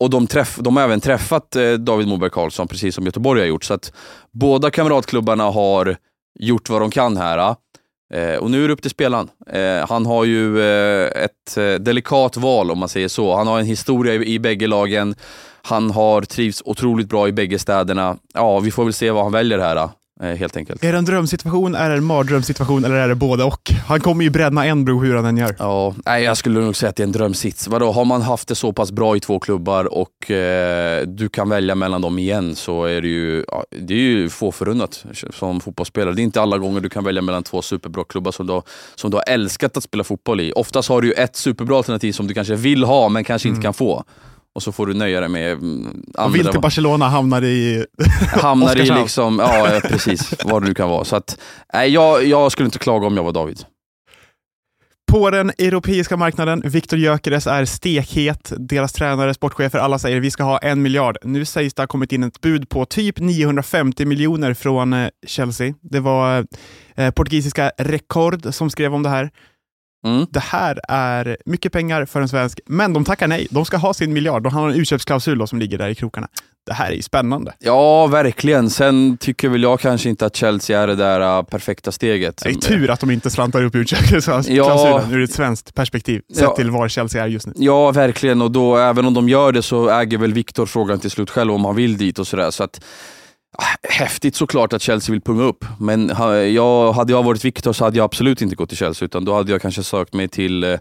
Och 0.04 0.10
de, 0.10 0.26
träff, 0.26 0.58
de 0.60 0.76
har 0.76 0.84
även 0.84 1.00
träffat 1.00 1.56
eh, 1.56 1.72
David 1.72 2.08
Moberg 2.08 2.30
Karlsson, 2.30 2.68
precis 2.68 2.94
som 2.94 3.04
Göteborg 3.04 3.40
har 3.40 3.46
gjort. 3.46 3.64
Så 3.64 3.74
att 3.74 3.92
båda 4.32 4.70
kamratklubbarna 4.70 5.44
har 5.44 5.96
gjort 6.40 6.68
vad 6.68 6.80
de 6.80 6.90
kan 6.90 7.16
här. 7.16 7.38
Eh. 7.38 7.54
Eh, 8.20 8.36
och 8.38 8.50
nu 8.50 8.64
är 8.64 8.68
det 8.68 8.74
upp 8.74 8.82
till 8.82 8.90
spelaren. 8.90 9.28
Han 9.88 10.06
har 10.06 10.24
ju 10.24 10.62
ett 11.08 11.54
delikat 11.80 12.36
val 12.36 12.70
om 12.70 12.78
man 12.78 12.88
säger 12.88 13.08
så. 13.08 13.36
Han 13.36 13.46
har 13.46 13.58
en 13.58 13.66
historia 13.66 14.14
i, 14.14 14.34
i 14.34 14.38
bägge 14.38 14.66
lagen. 14.66 15.14
Han 15.62 15.90
har 15.90 16.22
trivts 16.22 16.62
otroligt 16.64 17.08
bra 17.08 17.28
i 17.28 17.32
bägge 17.32 17.58
städerna. 17.58 18.16
Ja, 18.34 18.60
vi 18.60 18.70
får 18.70 18.84
väl 18.84 18.92
se 18.92 19.10
vad 19.10 19.22
han 19.22 19.32
väljer 19.32 19.58
här 19.58 19.88
helt 20.22 20.56
enkelt. 20.56 20.84
Är 20.84 20.92
det 20.92 20.98
en 20.98 21.04
drömsituation, 21.04 21.74
är 21.74 21.90
det 21.90 21.96
en 21.96 22.04
mardrömssituation 22.04 22.84
eller 22.84 22.94
är 22.94 23.08
det 23.08 23.14
både 23.14 23.44
och? 23.44 23.70
Han 23.86 24.00
kommer 24.00 24.24
ju 24.24 24.30
bränna 24.30 24.66
en 24.66 24.84
bro 24.84 25.00
hur 25.02 25.14
han 25.16 25.24
än 25.24 25.36
gör. 25.36 25.56
Ja, 25.58 25.94
nej, 26.06 26.24
jag 26.24 26.36
skulle 26.36 26.60
nog 26.60 26.76
säga 26.76 26.90
att 26.90 26.96
det 26.96 27.02
är 27.02 27.06
en 27.06 27.12
drömsits. 27.12 27.68
Vadå, 27.68 27.92
har 27.92 28.04
man 28.04 28.22
haft 28.22 28.48
det 28.48 28.54
så 28.54 28.72
pass 28.72 28.92
bra 28.92 29.16
i 29.16 29.20
två 29.20 29.40
klubbar 29.40 29.84
och 29.94 30.30
eh, 30.30 31.02
du 31.06 31.28
kan 31.28 31.48
välja 31.48 31.74
mellan 31.74 32.00
dem 32.02 32.18
igen 32.18 32.54
så 32.54 32.84
är 32.84 33.00
det 33.02 33.08
ju, 33.08 33.44
ja, 33.48 33.64
det 33.80 33.94
är 33.94 33.98
ju 33.98 34.28
få 34.28 34.52
förunnat 34.52 35.04
som 35.30 35.60
fotbollsspelare. 35.60 36.14
Det 36.14 36.20
är 36.22 36.24
inte 36.24 36.40
alla 36.42 36.58
gånger 36.58 36.80
du 36.80 36.88
kan 36.88 37.04
välja 37.04 37.22
mellan 37.22 37.42
två 37.42 37.62
superbra 37.62 38.04
klubbar 38.08 38.32
som 38.32 38.46
du, 38.46 38.52
har- 38.52 38.62
som 38.94 39.10
du 39.10 39.16
har 39.16 39.24
älskat 39.28 39.76
att 39.76 39.82
spela 39.84 40.04
fotboll 40.04 40.40
i. 40.40 40.52
Oftast 40.52 40.88
har 40.88 41.00
du 41.02 41.08
ju 41.08 41.14
ett 41.14 41.36
superbra 41.36 41.76
alternativ 41.76 42.12
som 42.12 42.26
du 42.26 42.34
kanske 42.34 42.54
vill 42.54 42.84
ha 42.84 43.08
men 43.08 43.24
kanske 43.24 43.48
inte 43.48 43.60
kan 43.62 43.74
få. 43.74 44.04
Och 44.54 44.62
så 44.62 44.72
får 44.72 44.86
du 44.86 44.94
nöja 44.94 45.20
dig 45.20 45.28
med 45.28 45.52
mm, 45.52 46.02
Och 46.18 46.34
vill 46.34 46.46
till 46.46 46.60
Barcelona 46.60 47.08
hamnar 47.08 47.44
i... 47.44 47.86
hamnar 48.32 48.76
i 48.76 48.84
liksom, 48.84 49.38
ja 49.38 49.80
precis, 49.84 50.34
vad 50.44 50.62
nu 50.62 50.74
kan 50.74 50.88
vara. 50.88 51.04
Så 51.04 51.16
att, 51.16 51.38
nej, 51.72 51.90
jag, 51.90 52.26
jag 52.26 52.52
skulle 52.52 52.66
inte 52.66 52.78
klaga 52.78 53.06
om 53.06 53.16
jag 53.16 53.24
var 53.24 53.32
David. 53.32 53.64
På 55.14 55.30
den 55.30 55.50
europeiska 55.58 56.16
marknaden, 56.16 56.62
Viktor 56.64 56.98
Gyökeres 56.98 57.46
är 57.46 57.64
stekhet. 57.64 58.52
Deras 58.58 58.92
tränare, 58.92 59.34
sportchefer, 59.34 59.78
alla 59.78 59.98
säger 59.98 60.20
vi 60.20 60.30
ska 60.30 60.42
ha 60.44 60.58
en 60.58 60.82
miljard. 60.82 61.18
Nu 61.22 61.44
sägs 61.44 61.74
det 61.74 61.82
ha 61.82 61.86
kommit 61.86 62.12
in 62.12 62.22
ett 62.22 62.40
bud 62.40 62.68
på 62.68 62.84
typ 62.84 63.18
950 63.18 64.04
miljoner 64.04 64.54
från 64.54 64.92
eh, 64.92 65.08
Chelsea. 65.26 65.74
Det 65.80 66.00
var 66.00 66.46
eh, 66.96 67.10
portugisiska 67.10 67.72
Rekord 67.78 68.54
som 68.54 68.70
skrev 68.70 68.94
om 68.94 69.02
det 69.02 69.08
här. 69.08 69.30
Mm. 70.04 70.26
Det 70.30 70.40
här 70.40 70.80
är 70.88 71.36
mycket 71.46 71.72
pengar 71.72 72.04
för 72.04 72.20
en 72.20 72.28
svensk, 72.28 72.60
men 72.66 72.92
de 72.92 73.04
tackar 73.04 73.28
nej. 73.28 73.46
De 73.50 73.64
ska 73.64 73.76
ha 73.76 73.94
sin 73.94 74.12
miljard. 74.12 74.42
De 74.42 74.52
har 74.52 74.68
en 74.68 74.74
utköpsklausul 74.74 75.48
som 75.48 75.58
ligger 75.58 75.78
där 75.78 75.88
i 75.88 75.94
krokarna. 75.94 76.28
Det 76.66 76.72
här 76.72 76.90
är 76.90 76.94
ju 76.94 77.02
spännande. 77.02 77.52
Ja, 77.58 78.06
verkligen. 78.06 78.70
Sen 78.70 79.16
tycker 79.16 79.48
väl 79.48 79.62
jag 79.62 79.80
kanske 79.80 80.08
inte 80.08 80.26
att 80.26 80.36
Chelsea 80.36 80.80
är 80.80 80.86
det 80.86 80.94
där 80.94 81.38
uh, 81.38 81.42
perfekta 81.42 81.92
steget. 81.92 82.40
Det 82.44 82.48
är 82.48 82.54
tur 82.54 82.90
att 82.90 83.00
de 83.00 83.10
inte 83.10 83.30
slantar 83.30 83.64
upp 83.64 83.74
utköpsklausulen 83.74 84.56
Ja. 84.56 85.02
ur 85.10 85.22
ett 85.22 85.32
svenskt 85.32 85.74
perspektiv, 85.74 86.22
sett 86.34 86.42
Ja. 86.42 86.56
till 86.56 86.70
var 86.70 86.88
Chelsea 86.88 87.22
är 87.24 87.28
just 87.28 87.46
nu. 87.46 87.52
Ja, 87.56 87.90
verkligen. 87.90 88.42
Och 88.42 88.50
då, 88.50 88.76
även 88.76 89.04
om 89.06 89.14
de 89.14 89.28
gör 89.28 89.52
det 89.52 89.62
så 89.62 89.88
äger 89.90 90.18
väl 90.18 90.32
Viktor 90.32 90.66
frågan 90.66 90.98
till 91.00 91.10
slut 91.10 91.30
själv 91.30 91.52
om 91.52 91.64
han 91.64 91.74
vill 91.76 91.96
dit 91.96 92.18
och 92.18 92.26
sådär. 92.26 92.50
Så 92.50 92.64
att, 92.64 92.80
Ah, 93.58 93.76
häftigt 93.82 94.36
såklart 94.36 94.72
att 94.72 94.82
Chelsea 94.82 95.12
vill 95.12 95.20
punga 95.20 95.42
upp. 95.42 95.64
Men 95.78 96.12
jag, 96.54 96.92
hade 96.92 97.12
jag 97.12 97.22
varit 97.22 97.44
Viktor 97.44 97.72
så 97.72 97.84
hade 97.84 97.96
jag 97.96 98.04
absolut 98.04 98.42
inte 98.42 98.56
gått 98.56 98.68
till 98.68 98.78
Chelsea, 98.78 99.06
utan 99.06 99.24
då 99.24 99.34
hade 99.34 99.52
jag 99.52 99.62
kanske 99.62 99.82
sökt 99.82 100.14
mig 100.14 100.28
till 100.28 100.64
eh, 100.64 100.76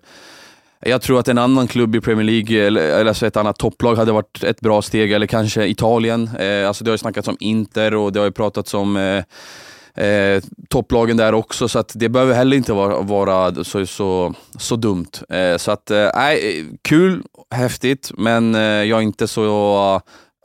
jag 0.85 1.01
tror 1.01 1.19
att 1.19 1.27
en 1.27 1.37
annan 1.37 1.67
klubb 1.67 1.95
i 1.95 2.01
Premier 2.01 2.25
League, 2.25 2.67
eller, 2.67 2.81
eller 2.81 3.05
alltså 3.05 3.27
ett 3.27 3.37
annat 3.37 3.57
topplag, 3.57 3.95
hade 3.95 4.11
varit 4.11 4.43
ett 4.43 4.61
bra 4.61 4.81
steg. 4.81 5.11
Eller 5.11 5.27
kanske 5.27 5.65
Italien. 5.65 6.29
Eh, 6.39 6.67
alltså 6.67 6.83
det 6.83 6.89
har 6.89 6.93
ju 6.93 6.97
snackats 6.97 7.27
om 7.27 7.37
Inter 7.39 7.95
och 7.95 8.13
det 8.13 8.19
har 8.19 8.25
ju 8.25 8.31
pratats 8.31 8.73
om 8.73 8.97
eh, 8.97 10.05
eh, 10.05 10.43
topplagen 10.69 11.17
där 11.17 11.33
också, 11.33 11.67
så 11.67 11.79
att 11.79 11.91
det 11.95 12.09
behöver 12.09 12.33
heller 12.33 12.57
inte 12.57 12.73
vara, 12.73 13.01
vara 13.01 13.63
så, 13.63 13.85
så, 13.85 14.33
så 14.57 14.75
dumt. 14.75 15.11
Eh, 15.29 15.57
så 15.57 15.71
att, 15.71 15.91
eh, 15.91 16.09
nej, 16.15 16.65
kul, 16.81 17.23
häftigt, 17.51 18.11
men 18.17 18.55
eh, 18.55 18.61
jag 18.61 18.97
är 18.99 19.03
inte 19.03 19.27
så 19.27 19.45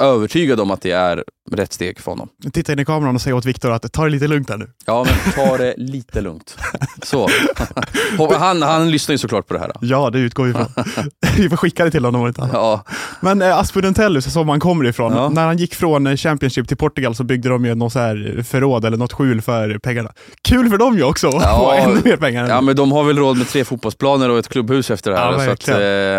eh, 0.00 0.06
övertygad 0.06 0.60
om 0.60 0.70
att 0.70 0.82
det 0.82 0.90
är 0.90 1.24
rätt 1.52 1.72
steg 1.72 2.00
för 2.00 2.12
honom. 2.12 2.28
Titta 2.52 2.72
in 2.72 2.78
i 2.78 2.84
kameran 2.84 3.14
och 3.14 3.20
säg 3.20 3.32
åt 3.32 3.44
Viktor 3.44 3.72
att 3.72 3.92
ta 3.92 4.04
det 4.04 4.10
lite 4.10 4.26
lugnt 4.28 4.50
här 4.50 4.56
nu. 4.56 4.70
Ja, 4.86 5.06
men 5.24 5.32
ta 5.46 5.56
det 5.56 5.74
lite 5.76 6.20
lugnt. 6.20 6.56
Så. 7.02 7.28
Han, 8.38 8.62
han 8.62 8.90
lyssnar 8.90 9.12
ju 9.12 9.18
såklart 9.18 9.46
på 9.46 9.54
det 9.54 9.60
här. 9.60 9.68
Då. 9.68 9.74
Ja, 9.80 10.10
det 10.10 10.18
utgår 10.18 10.44
vi 10.44 10.50
ifrån. 10.50 10.66
vi 11.36 11.48
får 11.48 11.56
skicka 11.56 11.84
det 11.84 11.90
till 11.90 12.04
honom 12.04 12.20
om 12.20 12.26
inte 12.28 12.40
annat. 12.42 12.54
Ja, 12.54 12.84
Men 13.20 13.42
eh, 13.42 13.58
Aspudentellus, 13.58 14.32
som 14.32 14.48
han 14.48 14.60
kommer 14.60 14.84
ifrån, 14.84 15.12
Ja. 15.12 15.28
när 15.28 15.46
han 15.46 15.56
gick 15.58 15.74
från 15.74 16.06
eh, 16.06 16.16
Championship 16.16 16.68
till 16.68 16.76
Portugal 16.76 17.14
så 17.14 17.24
byggde 17.24 17.48
de 17.48 17.64
ju 17.64 17.74
något 17.74 17.92
så 17.92 17.98
här 17.98 18.44
förråd 18.48 18.84
eller 18.84 18.96
något 18.96 19.12
skjul 19.12 19.42
för 19.42 19.78
pengarna. 19.78 20.12
Kul 20.48 20.70
för 20.70 20.78
dem 20.78 20.96
ju 20.96 21.04
också, 21.04 21.28
att 21.28 21.34
Ja. 21.42 21.58
få 21.58 21.72
ännu 21.90 22.00
mer 22.04 22.16
pengar. 22.16 22.48
ja, 22.48 22.60
men 22.60 22.76
de 22.76 22.92
har 22.92 23.04
väl 23.04 23.18
råd 23.18 23.38
med 23.38 23.48
tre 23.48 23.64
fotbollsplaner 23.64 24.30
och 24.30 24.38
ett 24.38 24.48
klubbhus 24.48 24.90
efter 24.90 25.10
det 25.10 25.16
här. 25.18 25.32
Ja, 25.32 25.44
så 25.44 25.50
att, 25.50 25.68
eh, 25.68 25.76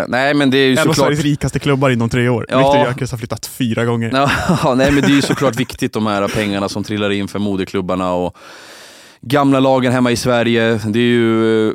nej, 0.08 0.34
men 0.34 0.50
det 0.50 0.58
är 0.58 0.66
ju 0.66 0.72
en 0.72 0.78
av 0.78 0.82
såklart... 0.82 0.96
Sveriges 0.96 1.22
rikaste 1.24 1.58
klubbar 1.58 1.90
inom 1.90 2.08
tre 2.08 2.28
år. 2.28 2.46
Ja. 2.48 2.58
Viktor 2.58 2.76
Gyökeres 2.86 3.10
har 3.10 3.18
flyttat 3.18 3.46
fyra 3.46 3.84
gånger. 3.84 4.10
Ja, 4.62 4.74
nej, 4.76 4.92
men 4.92 5.02
det 5.02 5.12
ju 5.20 5.26
såklart 5.26 5.56
viktigt 5.56 5.92
de 5.92 6.06
här 6.06 6.28
pengarna 6.28 6.68
som 6.68 6.84
trillar 6.84 7.10
in 7.10 7.28
för 7.28 7.38
moderklubbarna 7.38 8.12
och 8.12 8.36
gamla 9.22 9.60
lagen 9.60 9.92
hemma 9.92 10.10
i 10.10 10.16
Sverige. 10.16 10.80
Det 10.86 10.98
är 10.98 11.02
ju 11.02 11.72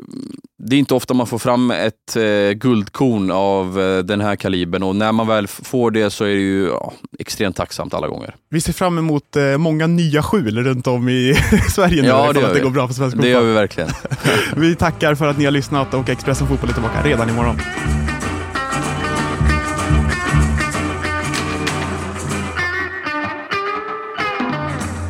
det 0.58 0.76
är 0.76 0.80
inte 0.80 0.94
ofta 0.94 1.14
man 1.14 1.28
får 1.28 1.38
fram 1.38 1.72
ett 1.72 2.16
eh, 2.16 2.52
guldkorn 2.56 3.32
av 3.32 3.82
eh, 3.82 3.98
den 3.98 4.22
här 4.22 4.36
kalibern 4.36 4.84
och 4.84 4.96
när 4.96 5.12
man 5.12 5.28
väl 5.28 5.48
får 5.48 5.92
det 5.92 6.10
så 6.10 6.24
är 6.24 6.28
det 6.36 6.42
ju 6.42 6.66
ja, 6.68 6.94
extremt 7.20 7.56
tacksamt 7.56 7.94
alla 7.94 8.08
gånger. 8.08 8.36
Vi 8.50 8.62
ser 8.62 8.74
fram 8.74 8.98
emot 8.98 9.36
eh, 9.36 9.58
många 9.58 9.88
nya 9.88 10.24
skjul 10.24 10.64
runt 10.64 10.88
om 10.88 11.10
i 11.10 11.36
Sverige 11.70 12.02
nu, 12.02 12.08
Ja, 12.08 12.34
det 12.34 12.40
att 12.40 12.48
det 12.48 12.54
vi. 12.54 12.60
går 12.60 12.70
bra 12.70 12.88
för 12.88 12.94
svensk 12.94 13.18
Det 13.22 13.28
gör 13.28 13.34
fotboll. 13.36 13.48
vi 13.48 13.54
verkligen. 13.54 13.90
Vi 14.56 14.76
tackar 14.76 15.16
för 15.16 15.28
att 15.28 15.38
ni 15.38 15.46
har 15.46 15.52
lyssnat 15.52 15.94
och 15.94 16.10
Expressen 16.10 16.48
Fotboll 16.48 16.70
är 16.70 16.74
tillbaka 16.74 17.04
redan 17.04 17.30
imorgon. 17.30 17.56